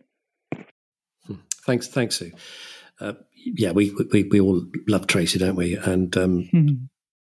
[1.26, 1.34] Hmm.
[1.64, 2.32] Thanks, thanks, Sue.
[3.00, 5.76] Uh, yeah, we, we we all love Tracy, don't we?
[5.76, 6.74] And um, mm-hmm.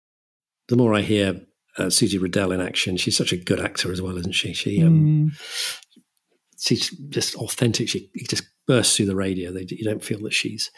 [0.68, 1.40] the more I hear
[1.78, 4.52] uh, Susie Riddell in action, she's such a good actor as well, isn't she?
[4.52, 6.00] She um, mm.
[6.58, 7.88] she's just authentic.
[7.88, 9.52] She just bursts through the radio.
[9.52, 10.70] They, you don't feel that she's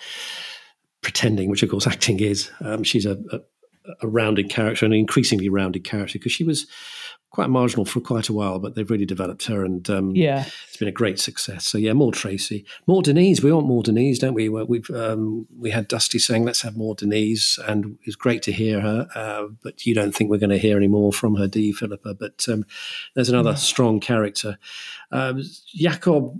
[1.03, 2.51] pretending, which of course acting is.
[2.61, 3.41] Um, she's a, a,
[4.03, 6.67] a rounded character, an increasingly rounded character, because she was
[7.33, 10.77] quite marginal for quite a while, but they've really developed her, and um, yeah, it's
[10.77, 11.67] been a great success.
[11.67, 13.43] So yeah, more Tracy, more Denise.
[13.43, 14.49] We want more Denise, don't we?
[14.51, 18.81] We've um, we had Dusty saying let's have more Denise, and it's great to hear
[18.81, 19.09] her.
[19.15, 21.75] Uh, but you don't think we're going to hear any more from her, do you,
[21.75, 22.15] Philippa?
[22.15, 22.67] But um,
[23.15, 23.57] there's another yeah.
[23.57, 24.59] strong character,
[25.11, 25.43] um,
[25.75, 26.39] Jakob.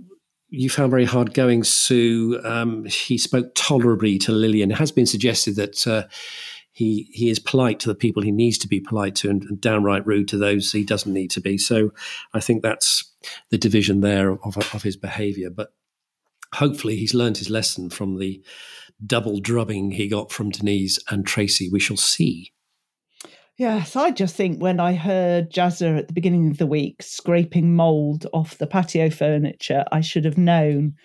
[0.55, 2.39] You found very hard going, Sue.
[2.43, 4.69] Um, he spoke tolerably to Lilian.
[4.69, 5.87] It has been suggested that.
[5.87, 6.03] Uh,
[6.73, 9.61] he he is polite to the people he needs to be polite to and, and,
[9.61, 11.57] downright rude to those he doesn't need to be.
[11.57, 11.93] So
[12.33, 13.11] I think that's
[13.51, 15.51] the division there of, of his behaviour.
[15.51, 15.71] But
[16.55, 18.43] hopefully he's learned his lesson from the
[19.05, 21.69] double drubbing he got from Denise and Tracy.
[21.71, 22.51] We shall see.
[23.55, 27.75] Yes, I just think when I heard Jazzer at the beginning of the week scraping
[27.75, 30.95] mould off the patio furniture, I should have known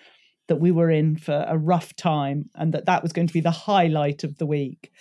[0.47, 3.39] that we were in for a rough time and that that was going to be
[3.39, 4.91] the highlight of the week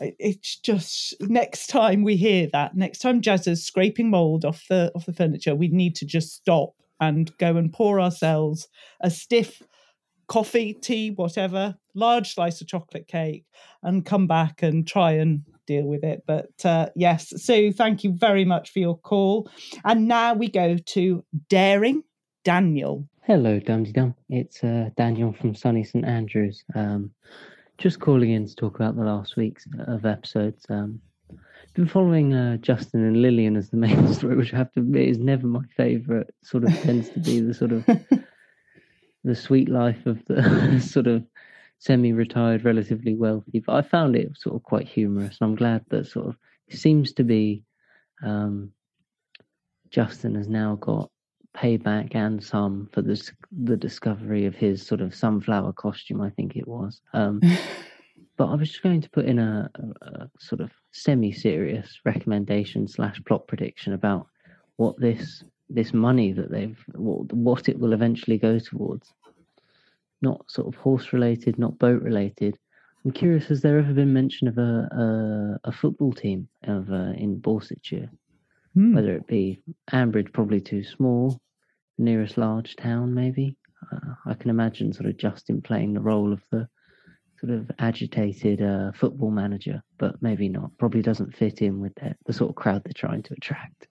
[0.00, 5.06] it's just next time we hear that, next time Jazzer's scraping mold off the off
[5.06, 8.68] the furniture, we need to just stop and go and pour ourselves
[9.00, 9.62] a stiff
[10.28, 13.44] coffee, tea, whatever, large slice of chocolate cake,
[13.82, 16.22] and come back and try and deal with it.
[16.26, 19.50] But uh, yes, Sue, thank you very much for your call.
[19.84, 22.02] And now we go to Daring
[22.44, 23.08] Daniel.
[23.22, 24.14] Hello, Dumpty Dum.
[24.28, 26.64] It's uh, Daniel from sunny St Andrews.
[26.74, 27.10] Um,
[27.80, 30.66] just calling in to talk about the last weeks of episodes.
[30.68, 31.00] Um,
[31.74, 35.08] been following uh, Justin and Lillian as the main story, which I have to admit
[35.08, 36.26] is never my favourite.
[36.42, 37.86] Sort of tends to be the sort of
[39.24, 41.24] the sweet life of the sort of
[41.78, 43.60] semi-retired, relatively wealthy.
[43.60, 46.36] But I found it sort of quite humorous, and I'm glad that sort of
[46.68, 47.64] it seems to be
[48.22, 48.72] um,
[49.90, 51.10] Justin has now got
[51.56, 56.56] payback and some for this the discovery of his sort of sunflower costume, I think
[56.56, 57.00] it was.
[57.12, 57.40] Um,
[58.36, 62.88] but I was just going to put in a, a, a sort of semi-serious recommendation
[62.88, 64.26] slash plot prediction about
[64.76, 69.12] what this this money that they've what, what it will eventually go towards.
[70.22, 72.58] Not sort of horse related, not boat related.
[73.04, 77.12] I'm curious, has there ever been mention of a a, a football team of uh,
[77.16, 78.10] in Borsetshire?
[78.74, 78.94] Hmm.
[78.94, 79.62] Whether it be
[79.92, 81.40] Ambridge, probably too small,
[81.98, 83.56] nearest large town, maybe.
[83.92, 86.68] Uh, I can imagine sort of Justin playing the role of the
[87.40, 90.70] sort of agitated uh, football manager, but maybe not.
[90.78, 93.88] Probably doesn't fit in with the, the sort of crowd they're trying to attract.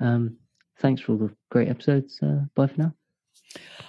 [0.00, 0.36] Um,
[0.78, 2.18] thanks for all the great episodes.
[2.22, 2.94] Uh, bye for now.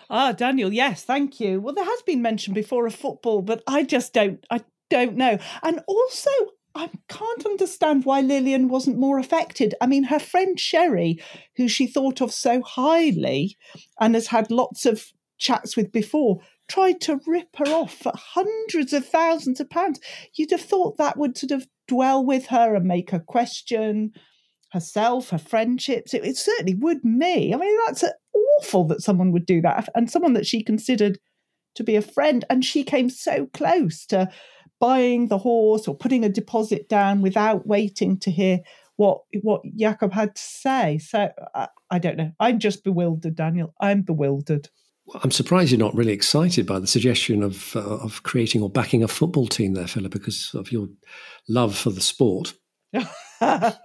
[0.09, 1.59] Ah, Daniel, yes, thank you.
[1.59, 5.37] Well, there has been mention before of football, but I just don't, I don't know.
[5.63, 6.31] And also,
[6.77, 9.73] I can't understand why Lillian wasn't more affected.
[9.81, 11.19] I mean, her friend Sherry,
[11.55, 13.57] who she thought of so highly
[13.99, 15.07] and has had lots of
[15.37, 19.99] chats with before, tried to rip her off for hundreds of thousands of pounds.
[20.33, 24.11] You'd have thought that would sort of dwell with her and make her question
[24.71, 26.13] herself, her friendships.
[26.13, 27.53] It, it certainly would me.
[27.53, 28.03] I mean, that's
[28.59, 31.19] awful that someone would do that, and someone that she considered
[31.75, 34.29] to be a friend, and she came so close to
[34.79, 38.59] buying the horse or putting a deposit down without waiting to hear
[38.95, 40.97] what what Jakob had to say.
[40.97, 42.31] So I, I don't know.
[42.39, 43.73] I'm just bewildered, Daniel.
[43.79, 44.69] I'm bewildered.
[45.23, 49.03] I'm surprised you're not really excited by the suggestion of uh, of creating or backing
[49.03, 50.87] a football team there, Philip, because of your
[51.47, 52.53] love for the sport.
[53.41, 53.83] a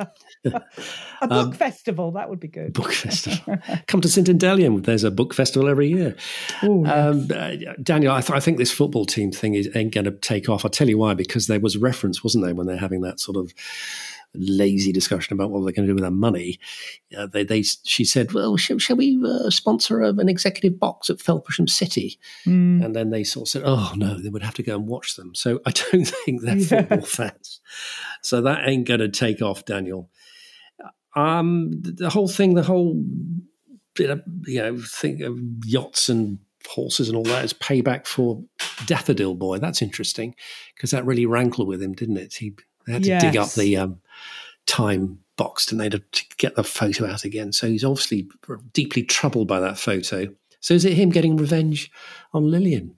[1.22, 2.72] book um, festival that would be good.
[2.72, 3.58] Book festival.
[3.86, 4.82] Come to St Indelium.
[4.82, 6.16] There's a book festival every year.
[6.64, 10.04] Ooh, um, uh, Daniel, I, th- I, think this football team thing is, ain't going
[10.04, 10.64] to take off.
[10.64, 11.14] I'll tell you why.
[11.14, 13.52] Because there was reference, wasn't there, when they're having that sort of
[14.34, 16.58] lazy discussion about what they're going to do with their money.
[17.16, 21.10] Uh, they, they, she said, "Well, shall, shall we uh, sponsor a, an executive box
[21.10, 22.84] at Felpersham City?" Mm.
[22.84, 25.16] And then they sort of said, "Oh no, they would have to go and watch
[25.16, 26.66] them." So I don't think they're yeah.
[26.66, 27.60] football fans.
[28.22, 30.10] So that ain't going to take off, Daniel.
[31.14, 33.02] Um, the whole thing, the whole
[33.98, 38.42] you know thing of yachts and horses and all that is payback for
[38.86, 39.58] Daffodil Boy.
[39.58, 40.34] That's interesting
[40.74, 42.34] because that really rankled with him, didn't it?
[42.34, 42.54] He
[42.86, 43.22] they had to yes.
[43.22, 44.00] dig up the um,
[44.66, 47.52] time box, didn't they, to, to get the photo out again.
[47.52, 48.28] So he's obviously
[48.72, 50.28] deeply troubled by that photo.
[50.60, 51.90] So is it him getting revenge
[52.32, 52.94] on Lilian?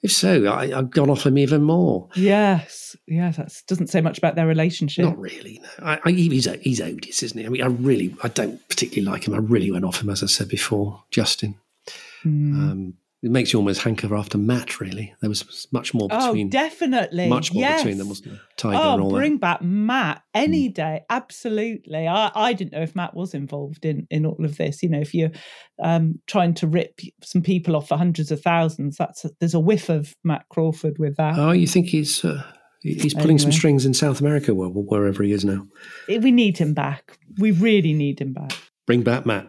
[0.00, 2.08] If so, I, have gone off him even more.
[2.14, 5.04] Yes, yes, that doesn't say much about their relationship.
[5.04, 5.60] Not really.
[5.60, 7.44] No, I, I, he's he's odious, isn't he?
[7.44, 9.34] I mean, I really, I don't particularly like him.
[9.34, 11.56] I really went off him, as I said before, Justin.
[12.24, 12.54] Mm.
[12.54, 14.80] Um, it makes you almost hanker after Matt.
[14.80, 16.46] Really, there was much more between.
[16.46, 17.82] Oh, definitely, much more yes.
[17.82, 18.40] between them, wasn't there?
[18.56, 19.40] Tiger oh, and all bring that.
[19.40, 20.74] back Matt any mm.
[20.74, 21.00] day.
[21.10, 22.06] Absolutely.
[22.06, 24.82] I, I didn't know if Matt was involved in in all of this.
[24.82, 25.32] You know, if you're
[25.82, 29.60] um, trying to rip some people off for hundreds of thousands, that's a, there's a
[29.60, 31.38] whiff of Matt Crawford with that.
[31.38, 32.44] Oh, you think he's uh,
[32.82, 33.38] he's pulling anyway.
[33.38, 35.66] some strings in South America, wherever he is now?
[36.08, 37.18] We need him back.
[37.38, 38.52] We really need him back.
[38.86, 39.48] Bring back Matt.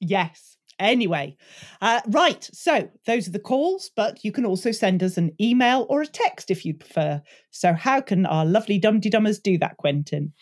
[0.00, 0.56] Yes.
[0.80, 1.36] Anyway,
[1.82, 2.48] uh, right.
[2.52, 6.06] So those are the calls, but you can also send us an email or a
[6.06, 7.22] text if you prefer.
[7.50, 10.32] So, how can our lovely Dumpty Dummers do that, Quentin?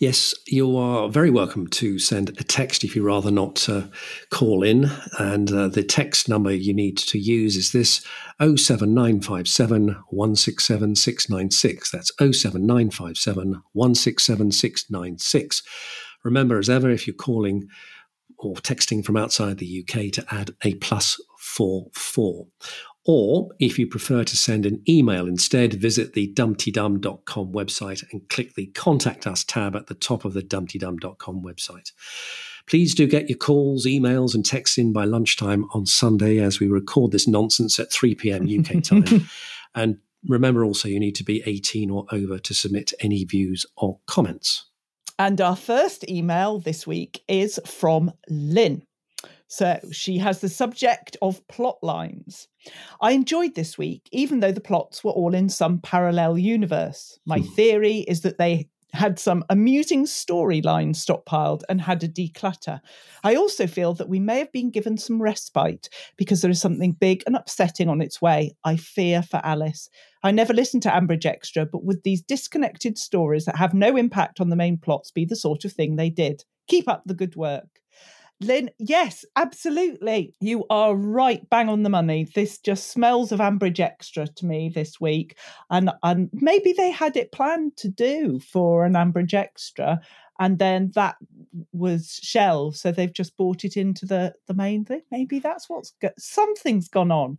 [0.00, 3.82] Yes, you are very welcome to send a text if you'd rather not uh,
[4.30, 4.90] call in.
[5.20, 8.04] And uh, the text number you need to use is this
[8.40, 11.90] 07957 167 696.
[11.92, 15.62] That's 07957 167 696.
[16.24, 17.68] Remember, as ever, if you're calling,
[18.38, 22.46] or texting from outside the UK to add a plus four four.
[23.08, 28.54] Or if you prefer to send an email instead, visit the dumptydum.com website and click
[28.54, 31.92] the Contact Us tab at the top of the dumptydum.com website.
[32.66, 36.66] Please do get your calls, emails, and texts in by lunchtime on Sunday as we
[36.66, 38.42] record this nonsense at 3 p.m.
[38.42, 39.28] UK time.
[39.76, 44.00] and remember also, you need to be 18 or over to submit any views or
[44.06, 44.66] comments.
[45.18, 48.82] And our first email this week is from Lynn.
[49.48, 52.48] So she has the subject of plot lines.
[53.00, 57.18] I enjoyed this week, even though the plots were all in some parallel universe.
[57.24, 57.48] My hmm.
[57.54, 62.80] theory is that they had some amusing storylines stockpiled and had a declutter.
[63.22, 66.92] I also feel that we may have been given some respite because there is something
[66.92, 68.56] big and upsetting on its way.
[68.64, 69.88] I fear for Alice.
[70.22, 74.40] I never listened to Ambridge Extra, but would these disconnected stories that have no impact
[74.40, 76.44] on the main plots be the sort of thing they did?
[76.66, 77.80] Keep up the good work.
[78.40, 80.34] Lynn, yes, absolutely.
[80.40, 82.28] You are right, bang on the money.
[82.34, 85.38] This just smells of Ambridge Extra to me this week.
[85.70, 90.00] And and maybe they had it planned to do for an Ambridge Extra,
[90.38, 91.16] and then that
[91.72, 95.02] was shelved, so they've just bought it into the the main thing.
[95.10, 97.38] Maybe that's what's go- something's gone on.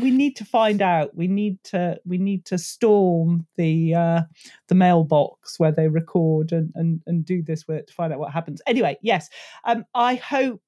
[0.00, 1.16] We need to find out.
[1.16, 4.20] We need to we need to storm the uh,
[4.68, 8.32] the mailbox where they record and, and and do this work to find out what
[8.32, 8.62] happens.
[8.66, 9.28] Anyway, yes,
[9.64, 10.62] um, I hope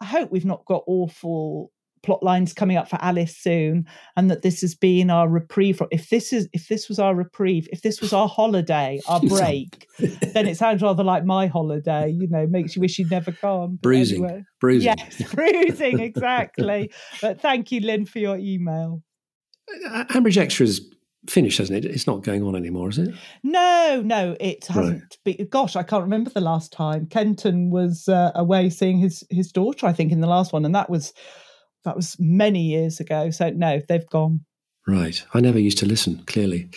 [0.00, 1.70] I hope we've not got awful
[2.04, 3.86] plot lines coming up for Alice soon,
[4.16, 5.78] and that this has been our reprieve.
[5.78, 9.20] From, if this is if this was our reprieve, if this was our holiday, our
[9.28, 12.10] break, then it sounds rather like my holiday.
[12.10, 13.76] You know, makes you wish you'd never gone.
[13.76, 14.24] But Bruising.
[14.24, 14.44] anyway.
[14.60, 14.94] Bruising.
[14.96, 16.92] Yes, bruising exactly.
[17.20, 19.02] but thank you, Lynn, for your email.
[19.88, 20.94] Uh, Ambridge Extra is
[21.28, 21.88] finished, hasn't it?
[21.88, 23.14] It's not going on anymore, is it?
[23.42, 25.16] No, no, it hasn't.
[25.24, 27.06] Been, gosh, I can't remember the last time.
[27.06, 30.74] Kenton was uh, away seeing his his daughter, I think, in the last one, and
[30.74, 31.12] that was
[31.84, 33.30] that was many years ago.
[33.30, 34.44] So no, they've gone.
[34.86, 35.24] Right.
[35.32, 36.68] I never used to listen, clearly.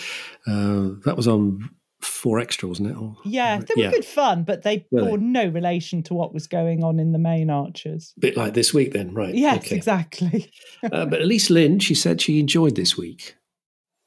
[0.45, 1.70] Uh, that was on
[2.01, 2.95] Four Extra, wasn't it?
[2.97, 3.91] Or, Yeah, they were Yeah.
[3.91, 5.08] good fun, but they Were they?
[5.08, 8.14] bore no relation to what was going on in the main archers.
[8.20, 9.36] bit like this week, then, right?
[9.36, 9.76] Yes, okay.
[9.76, 10.51] exactly.
[10.91, 13.36] uh, but at least Lynn, she said she enjoyed this week.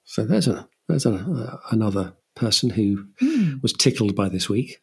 [0.05, 3.55] So there's a there's a, uh, another person who Hmm.
[3.63, 4.79] was tickled by this week,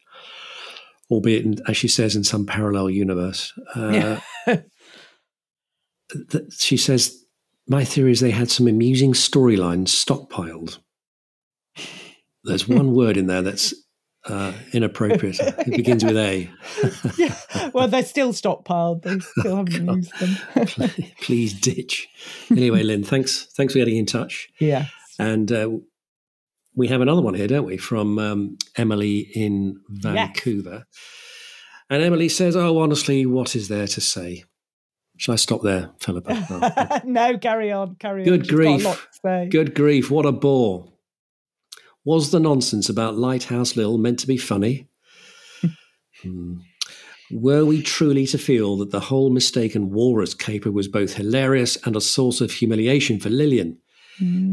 [1.10, 3.52] albeit, in, as she says, in some parallel universe.
[3.74, 4.20] Uh,
[6.30, 7.24] th- she says,
[7.66, 10.78] "My theory is they had some amusing storylines stockpiled."
[12.44, 13.74] There's one word in there that's
[14.26, 15.38] uh, inappropriate.
[15.58, 16.50] It begins with A.
[17.16, 17.70] yeah.
[17.74, 19.02] well, they're still stockpiled.
[19.02, 20.90] They still haven't used them.
[21.20, 22.08] Please ditch.
[22.50, 24.48] Anyway, Lynn, thanks thanks for getting in touch.
[24.60, 24.86] Yeah.
[25.18, 25.70] And uh,
[26.74, 30.84] we have another one here, don't we, from um, Emily in Vancouver.
[31.90, 34.44] And Emily says, Oh, honestly, what is there to say?
[35.18, 36.46] Shall I stop there, Philippa?
[36.50, 38.24] Oh, no, carry on, carry on.
[38.28, 38.84] Good got a grief.
[38.84, 39.48] lot to say.
[39.50, 40.92] Good grief, what a bore.
[42.04, 44.88] Was the nonsense about Lighthouse Lil meant to be funny?
[46.22, 46.54] Hmm.
[47.30, 51.94] Were we truly to feel that the whole mistaken walrus caper was both hilarious and
[51.94, 53.78] a source of humiliation for Lilian?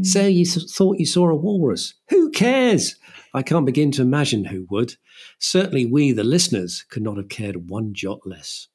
[0.02, 1.94] Say you thought you saw a walrus.
[2.10, 2.94] Who cares?
[3.34, 4.94] I can't begin to imagine who would.
[5.40, 8.68] Certainly, we, the listeners, could not have cared one jot less.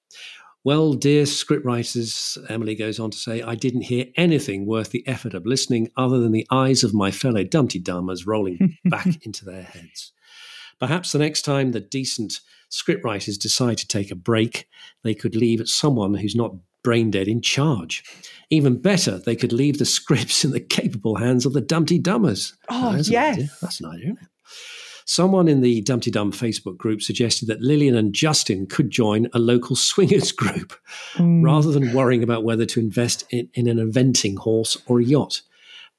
[0.64, 5.34] Well, dear scriptwriters, Emily goes on to say, I didn't hear anything worth the effort
[5.34, 9.64] of listening other than the eyes of my fellow Dumpty Dummers rolling back into their
[9.64, 10.14] heads.
[10.80, 14.68] Perhaps the next time the decent scriptwriters decide to take a break,
[15.03, 18.03] they could leave someone who's not brain dead in charge.
[18.51, 22.53] Even better, they could leave the scripts in the capable hands of the Dumpty Dummers.
[22.70, 23.59] Oh, There's yes.
[23.62, 24.28] That's an idea, isn't it?
[25.12, 29.39] Someone in the Dumpty Dum Facebook group suggested that Lilian and Justin could join a
[29.39, 30.72] local swingers group
[31.16, 31.43] Hmm.
[31.43, 35.41] rather than worrying about whether to invest in, in an eventing horse or a yacht.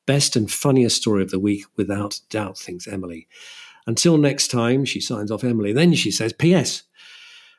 [0.06, 3.28] Best and funniest story of the week, without doubt, thinks Emily.
[3.86, 5.74] Until next time, she signs off Emily.
[5.74, 6.84] Then she says, P.S.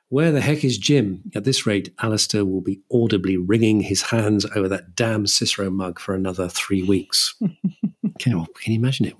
[0.09, 1.21] Where the heck is Jim?
[1.35, 5.99] At this rate, Alistair will be audibly wringing his hands over that damn Cicero mug
[5.99, 7.35] for another three weeks.
[8.17, 9.15] can, you, can you imagine it?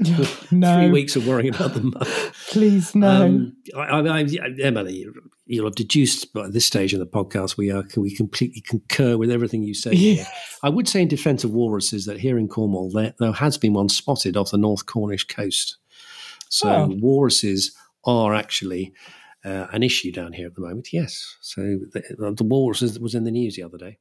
[0.50, 0.76] no.
[0.76, 2.06] Three weeks of worrying about the mug.
[2.50, 3.26] Please, no.
[3.26, 4.26] Um, I, I, I,
[4.62, 5.06] Emily,
[5.46, 9.30] you'll have deduced by this stage in the podcast we are we completely concur with
[9.30, 9.94] everything you say.
[9.94, 10.26] Here.
[10.62, 13.72] I would say in defence of walruses that here in Cornwall there, there has been
[13.72, 15.78] one spotted off the North Cornish coast.
[16.48, 16.96] So Oh.
[17.00, 17.74] walruses
[18.04, 18.92] are actually
[19.44, 20.92] uh, an issue down here at the moment.
[20.92, 23.98] Yes, so the, the walrus was in the news the other day.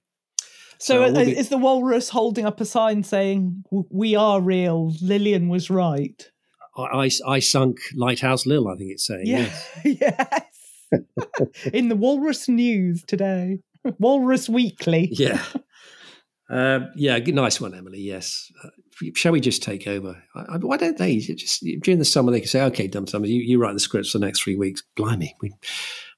[0.80, 4.42] So, I will uh, be- is the walrus holding up a sign saying, We are
[4.42, 6.30] real, Lilian was right?
[6.78, 8.68] I, I, I sunk Lighthouse Lil.
[8.68, 9.26] I think it's saying.
[9.26, 9.52] Yeah.
[9.84, 10.44] yes.
[11.74, 13.60] In the Walrus News today,
[14.00, 15.10] Walrus Weekly.
[15.12, 15.44] Yeah.
[16.50, 18.00] Uh, yeah, nice one, Emily.
[18.00, 18.50] Yes.
[18.64, 18.70] Uh,
[19.16, 20.24] shall we just take over?
[20.34, 23.26] I, I, why don't they just during the summer they could say, "Okay, Dum Dum,
[23.26, 25.52] you, you write the scripts for the next three weeks." Blimey, we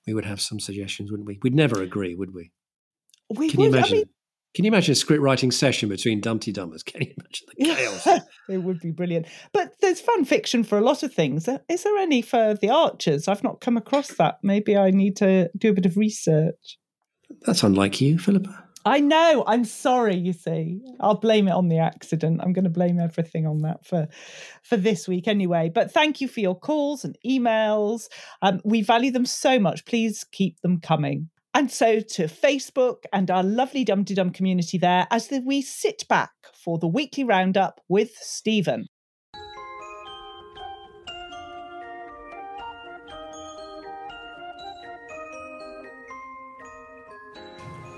[0.06, 1.40] we would have some suggestions, wouldn't we?
[1.42, 2.52] We'd never agree, would we?
[3.30, 3.98] We Can you would- I imagine?
[3.98, 4.10] mean-
[4.56, 6.84] can you imagine a script writing session between Dumpty Dummers?
[6.84, 8.24] Can you imagine the chaos?
[8.50, 9.28] it would be brilliant.
[9.54, 11.48] But there's fan fiction for a lot of things.
[11.48, 13.28] Uh, Is there any for the Archers?
[13.28, 14.40] I've not come across that.
[14.42, 16.80] Maybe I need to do a bit of research.
[17.42, 18.66] That's unlike you, Philippa.
[18.86, 19.44] I know.
[19.46, 20.16] I'm sorry.
[20.16, 22.42] You see, I'll blame it on the accident.
[22.42, 24.08] I'm going to blame everything on that for
[24.64, 25.70] for this week anyway.
[25.74, 28.08] But thank you for your calls and emails.
[28.42, 29.86] Um, we value them so much.
[29.86, 31.30] Please keep them coming.
[31.54, 36.08] And so to Facebook and our lovely Dumpty Dum community there as the, we sit
[36.08, 38.86] back for the weekly roundup with Stephen.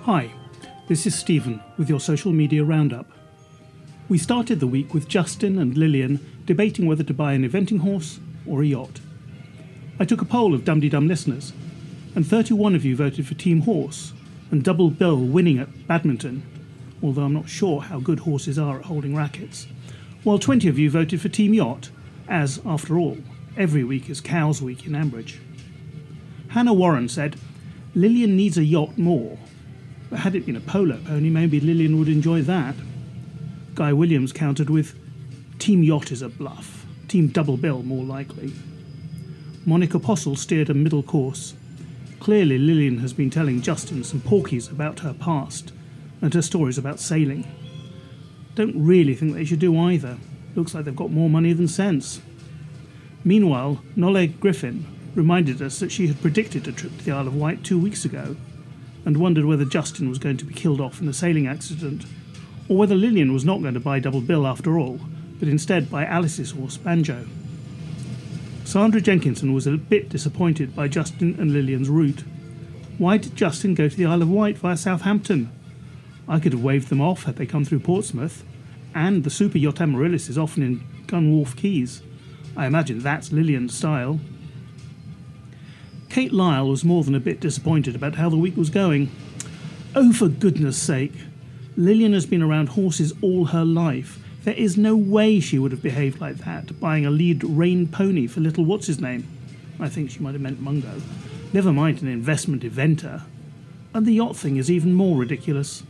[0.03, 0.31] Hi,
[0.87, 3.11] this is Stephen with your social media roundup.
[4.09, 8.19] We started the week with Justin and Lilian debating whether to buy an eventing horse
[8.47, 9.01] or a yacht.
[9.99, 11.53] I took a poll of Dum Dum listeners,
[12.15, 14.13] and 31 of you voted for Team Horse
[14.51, 16.43] and Double Bill winning at badminton,
[17.01, 19.67] although I'm not sure how good horses are at holding rackets,
[20.23, 21.89] while 20 of you voted for Team Yacht,
[22.27, 23.17] as, after all,
[23.57, 25.39] every week is Cowes Week in Ambridge.
[26.49, 27.37] Hannah Warren said,
[27.95, 29.37] Lilian needs a yacht more,
[30.09, 32.75] but had it been a polo pony, maybe Lilian would enjoy that.
[33.73, 34.95] Guy Williams countered with,
[35.59, 38.53] Team Yacht is a bluff, Team Double Bill more likely.
[39.65, 41.53] Monica Postle steered a middle course.
[42.21, 45.73] Clearly, Lilian has been telling Justin some porkies about her past
[46.21, 47.47] and her stories about sailing.
[48.53, 50.19] Don't really think they should do either.
[50.53, 52.21] Looks like they've got more money than sense.
[53.23, 57.35] Meanwhile, Noleg Griffin reminded us that she had predicted a trip to the Isle of
[57.35, 58.35] Wight two weeks ago
[59.03, 62.05] and wondered whether Justin was going to be killed off in a sailing accident,
[62.69, 64.99] or whether Lilian was not going to buy Double Bill after all,
[65.39, 67.25] but instead buy Alice's horse Banjo.
[68.71, 72.23] Sandra Jenkinson was a bit disappointed by Justin and Lilian's route.
[72.97, 75.51] Why did Justin go to the Isle of Wight via Southampton?
[76.25, 78.45] I could have waved them off had they come through Portsmouth,
[78.95, 82.01] and the super yacht Amaryllis is often in Gunwharf Quays.
[82.55, 84.21] I imagine that's Lilian's style.
[86.07, 89.11] Kate Lyle was more than a bit disappointed about how the week was going.
[89.97, 91.15] Oh, for goodness sake!
[91.75, 94.20] Lilian has been around horses all her life.
[94.43, 98.25] There is no way she would have behaved like that, buying a lead rein pony
[98.25, 99.27] for little what's his name.
[99.79, 101.01] I think she might have meant Mungo.
[101.53, 103.23] Never mind an investment eventer.
[103.93, 105.83] And the yacht thing is even more ridiculous.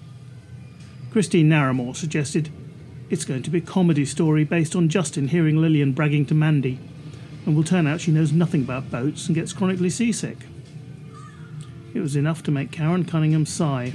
[1.11, 2.49] Christine Narramore suggested
[3.09, 6.79] it's going to be a comedy story based on Justin hearing Lilian bragging to Mandy,
[7.45, 10.37] and will turn out she knows nothing about boats and gets chronically seasick.
[11.93, 13.93] It was enough to make Karen Cunningham sigh.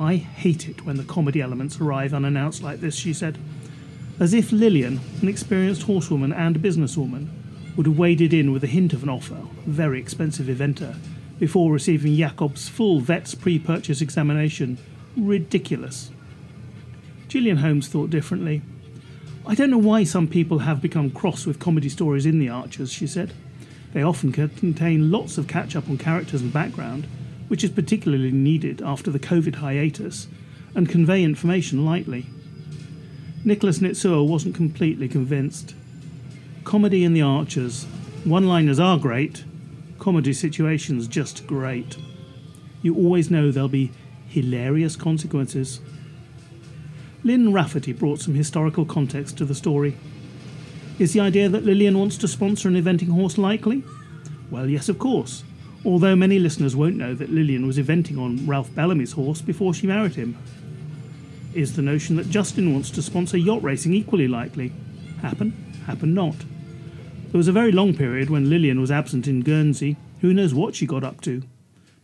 [0.00, 3.38] I hate it when the comedy elements arrive unannounced like this, she said.
[4.20, 7.28] As if Lilian, an experienced horsewoman and businesswoman,
[7.76, 9.34] would have waded in with a hint of an offer,
[9.66, 10.96] a very expensive eventer,
[11.38, 14.78] before receiving Jakob's full vet's pre purchase examination.
[15.16, 16.10] Ridiculous.
[17.28, 18.62] Gillian Holmes thought differently.
[19.46, 22.92] I don't know why some people have become cross with comedy stories in The Archers,
[22.92, 23.32] she said.
[23.92, 27.06] They often contain lots of catch up on characters and background,
[27.48, 30.28] which is particularly needed after the COVID hiatus,
[30.74, 32.26] and convey information lightly.
[33.44, 35.74] Nicholas Nitsua wasn't completely convinced.
[36.62, 37.84] Comedy in The Archers.
[38.24, 39.44] One liners are great,
[39.98, 41.96] comedy situations just great.
[42.82, 43.90] You always know there'll be
[44.28, 45.80] hilarious consequences.
[47.24, 49.96] Lynn Rafferty brought some historical context to the story.
[51.00, 53.82] Is the idea that Lilian wants to sponsor an eventing horse likely?
[54.52, 55.42] Well, yes, of course.
[55.84, 59.88] Although many listeners won't know that Lilian was eventing on Ralph Bellamy's horse before she
[59.88, 60.38] married him.
[61.54, 64.72] Is the notion that Justin wants to sponsor yacht racing equally likely?
[65.20, 65.50] Happen,
[65.86, 66.36] happen not.
[66.36, 69.96] There was a very long period when Lilian was absent in Guernsey.
[70.20, 71.42] Who knows what she got up to?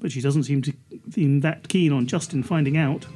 [0.00, 0.72] But she doesn't seem to
[1.10, 3.06] seem that keen on Justin finding out.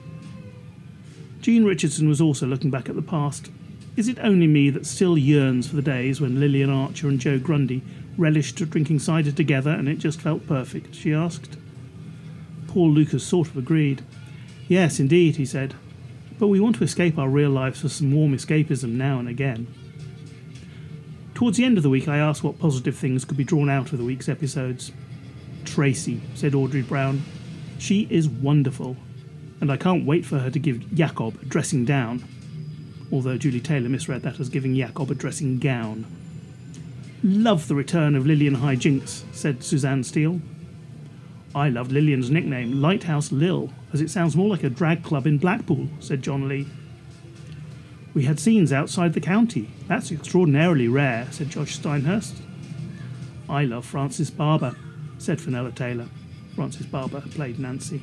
[1.43, 3.51] Jean Richardson was also looking back at the past.
[3.97, 7.39] Is it only me that still yearns for the days when Lilian Archer and Joe
[7.39, 7.83] Grundy
[8.17, 10.95] relished drinking cider together and it just felt perfect?
[10.95, 11.59] she asked.
[12.69, 14.03] Paul Lucas sort of agreed.
[14.67, 15.75] Yes, indeed, he said.
[16.43, 19.69] But we want to escape our real lives for some warm escapism now and again.
[21.35, 23.93] Towards the end of the week, I asked what positive things could be drawn out
[23.93, 24.91] of the week's episodes.
[25.65, 27.23] Tracy, said Audrey Brown.
[27.79, 28.97] She is wonderful,
[29.61, 32.25] and I can't wait for her to give Jakob a dressing down.
[33.13, 36.07] Although Julie Taylor misread that as giving Jakob a dressing gown.
[37.23, 40.41] Love the return of Lilian Hijinks, said Suzanne Steele.
[41.55, 45.39] I loved Lilian's nickname, Lighthouse Lil, as it sounds more like a drag club in
[45.39, 46.67] Blackpool, said John Lee.
[48.15, 49.71] We had scenes outside the county.
[49.89, 52.37] That's extraordinarily rare, said Josh Steinhurst.
[53.49, 54.77] I love Frances Barber,
[55.19, 56.09] said Fenella Taylor.
[56.55, 58.03] Frances Barber played Nancy.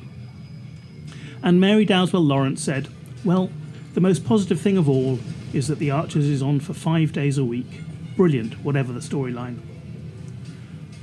[1.42, 2.88] And Mary Dowswell Lawrence said,
[3.24, 3.50] Well,
[3.94, 5.18] the most positive thing of all
[5.52, 7.80] is that The Archers is on for five days a week.
[8.16, 9.58] Brilliant, whatever the storyline.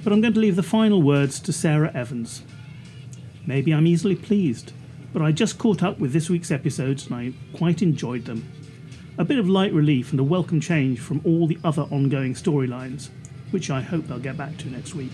[0.03, 2.43] But I'm going to leave the final words to Sarah Evans.
[3.45, 4.71] Maybe I'm easily pleased,
[5.17, 8.47] but I just caught up with this week's episodes and I quite enjoyed them.
[9.17, 13.09] A bit of light relief and a welcome change from all the other ongoing storylines,
[13.49, 15.13] which I hope they'll get back to next week.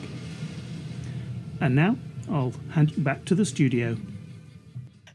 [1.62, 1.96] And now,
[2.30, 3.96] I'll hand you back to the studio.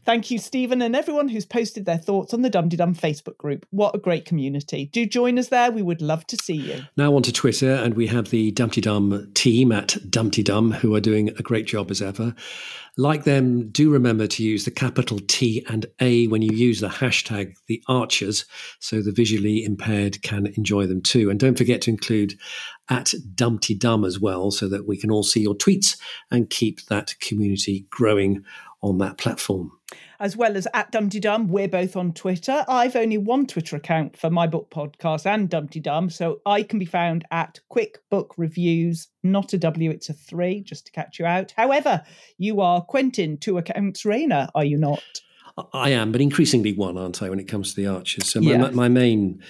[0.05, 3.67] Thank you, Stephen, and everyone who's posted their thoughts on the Dum Dum Facebook group.
[3.69, 4.87] What a great community.
[4.87, 5.71] Do join us there.
[5.71, 6.81] We would love to see you.
[6.97, 10.95] Now on to Twitter, and we have the Dumpty Dum team at Dumpty Dum who
[10.95, 12.33] are doing a great job as ever.
[12.99, 16.89] Like them, do remember to use the capital T and A when you use the
[16.89, 18.43] hashtag the Archers,
[18.79, 21.29] so the visually impaired can enjoy them too.
[21.29, 22.37] And don't forget to include
[22.89, 25.97] at Dumpty Dum as well, so that we can all see your tweets
[26.29, 28.43] and keep that community growing
[28.81, 29.71] on that platform.
[30.21, 32.65] As well as at Dumpty Dum, we're both on Twitter.
[32.67, 36.77] I've only one Twitter account for my book podcast and Dumpty Dum, so I can
[36.77, 41.19] be found at Quick Book Reviews, not a W, it's a three, just to catch
[41.19, 41.53] you out.
[41.55, 42.03] However,
[42.37, 45.01] you are Quentin, two accounts Rayner, are you not?
[45.73, 48.29] I am, but increasingly one, aren't I, when it comes to the Archers?
[48.29, 48.69] So my, Yeah.
[48.71, 49.41] my main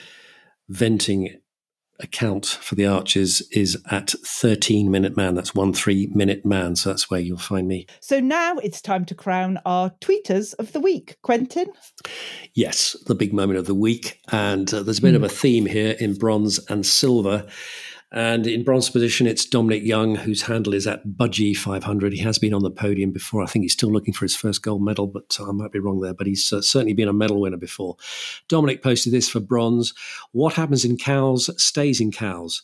[0.67, 1.35] venting
[1.99, 5.35] account for the Archers is at 13 Minute Man.
[5.35, 6.75] That's one three minute man.
[6.75, 7.87] So that's where you'll find me.
[7.99, 11.17] So now it's time to crown our tweeters of the week.
[11.21, 11.67] Quentin?
[12.53, 14.19] Yes, the big moment of the week.
[14.31, 17.45] And uh, there's a bit of a theme here in bronze and silver.
[18.11, 22.11] And in bronze position, it's Dominic Young, whose handle is at Budgie 500.
[22.11, 23.43] He has been on the podium before.
[23.43, 26.01] I think he's still looking for his first gold medal, but I might be wrong
[26.01, 26.15] there.
[26.15, 27.97] But he's uh, certainly been a medal winner before.
[28.47, 29.93] Dominic posted this for bronze.
[30.31, 32.63] What happens in Cowes stays in Cowes.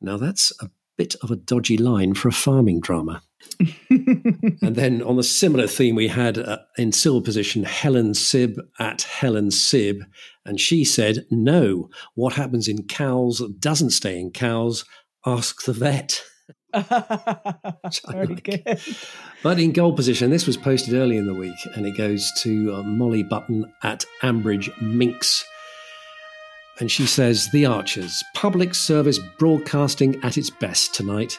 [0.00, 3.22] Now, that's a bit of a dodgy line for a farming drama.
[3.90, 9.02] and then on the similar theme, we had uh, in silver position Helen Sib at
[9.02, 10.02] Helen Sib,
[10.44, 14.84] and she said, "No, what happens in Cowes doesn't stay in Cowes.
[15.26, 16.22] Ask the vet."
[18.10, 18.80] Very good.
[19.42, 22.74] But in gold position, this was posted early in the week, and it goes to
[22.74, 25.44] uh, Molly Button at Ambridge Minx.
[26.82, 31.38] And she says, The Archers, public service broadcasting at its best tonight.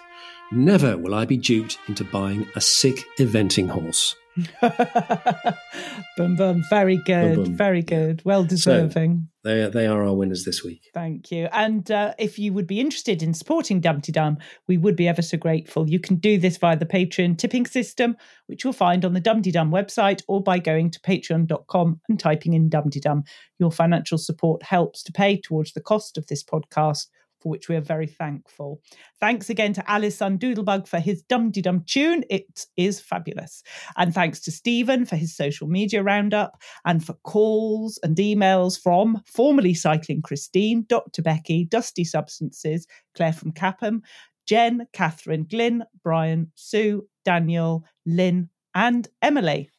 [0.54, 4.16] Never will I be duped into buying a sick eventing horse.
[6.18, 6.64] Boom, boom.
[6.70, 7.36] Very good.
[7.36, 7.58] Boom, boom.
[7.58, 8.22] Very good.
[8.24, 9.28] Well deserving.
[9.44, 10.90] They, they are our winners this week.
[10.94, 11.50] Thank you.
[11.52, 14.38] And uh, if you would be interested in supporting Dumpty Dum,
[14.68, 15.90] we would be ever so grateful.
[15.90, 18.16] You can do this via the Patreon tipping system,
[18.48, 22.54] which you'll find on the Dumpty Dum website, or by going to patreon.com and typing
[22.54, 23.24] in Dumpty Dum.
[23.60, 27.08] Your financial support helps to pay towards the cost of this podcast.
[27.44, 28.82] For which we are very thankful.
[29.20, 32.24] Thanks again to Alice Doodlebug for his Dumpty Dum tune.
[32.30, 33.64] It is fabulous.
[33.98, 39.22] And thanks to Stephen for his social media roundup and for calls and emails from
[39.26, 41.22] formerly Cycling Christine, Dr.
[41.22, 44.04] Becky, Dusty Substances, Claire from Capham,
[44.48, 49.70] Jen, Catherine, Glyn, Brian, Sue, Daniel, Lynn, and Emily.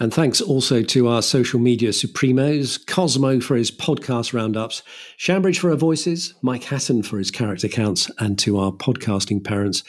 [0.00, 4.82] And thanks also to our social media supremos Cosmo for his podcast roundups,
[5.16, 9.84] Shambridge for her voices, Mike Hatton for his character counts, and to our podcasting parents,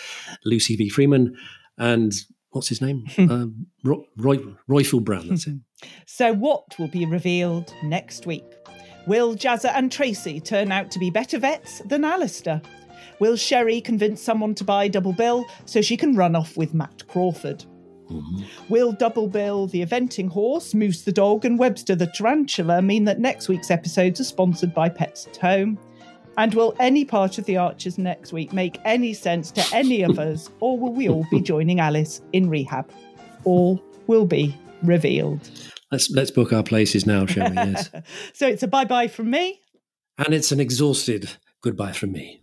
[0.45, 0.89] Lucy V.
[0.89, 1.35] Freeman
[1.77, 2.13] and
[2.51, 3.05] what's his name?
[3.17, 4.37] um, Roy, Roy,
[4.69, 5.57] Roifield Brown, that's it.
[6.05, 8.45] So, what will be revealed next week?
[9.05, 12.61] Will Jazzer and Tracy turn out to be better vets than Alistair?
[13.19, 17.05] Will Sherry convince someone to buy Double Bill so she can run off with Matt
[17.09, 17.65] Crawford?
[18.13, 18.43] Mm-hmm.
[18.69, 23.19] Will Double Bill, the eventing horse, Moose the dog, and Webster the tarantula mean that
[23.19, 25.77] next week's episodes are sponsored by Pets at Home?
[26.37, 30.17] And will any part of the Archers next week make any sense to any of
[30.19, 32.89] us, or will we all be joining Alice in rehab?
[33.43, 35.49] All will be revealed.
[35.91, 37.55] Let's let's book our places now, shall we?
[37.55, 37.89] Yes.
[38.33, 39.59] so it's a bye bye from me.
[40.17, 41.29] and it's an exhausted
[41.61, 42.42] goodbye from me.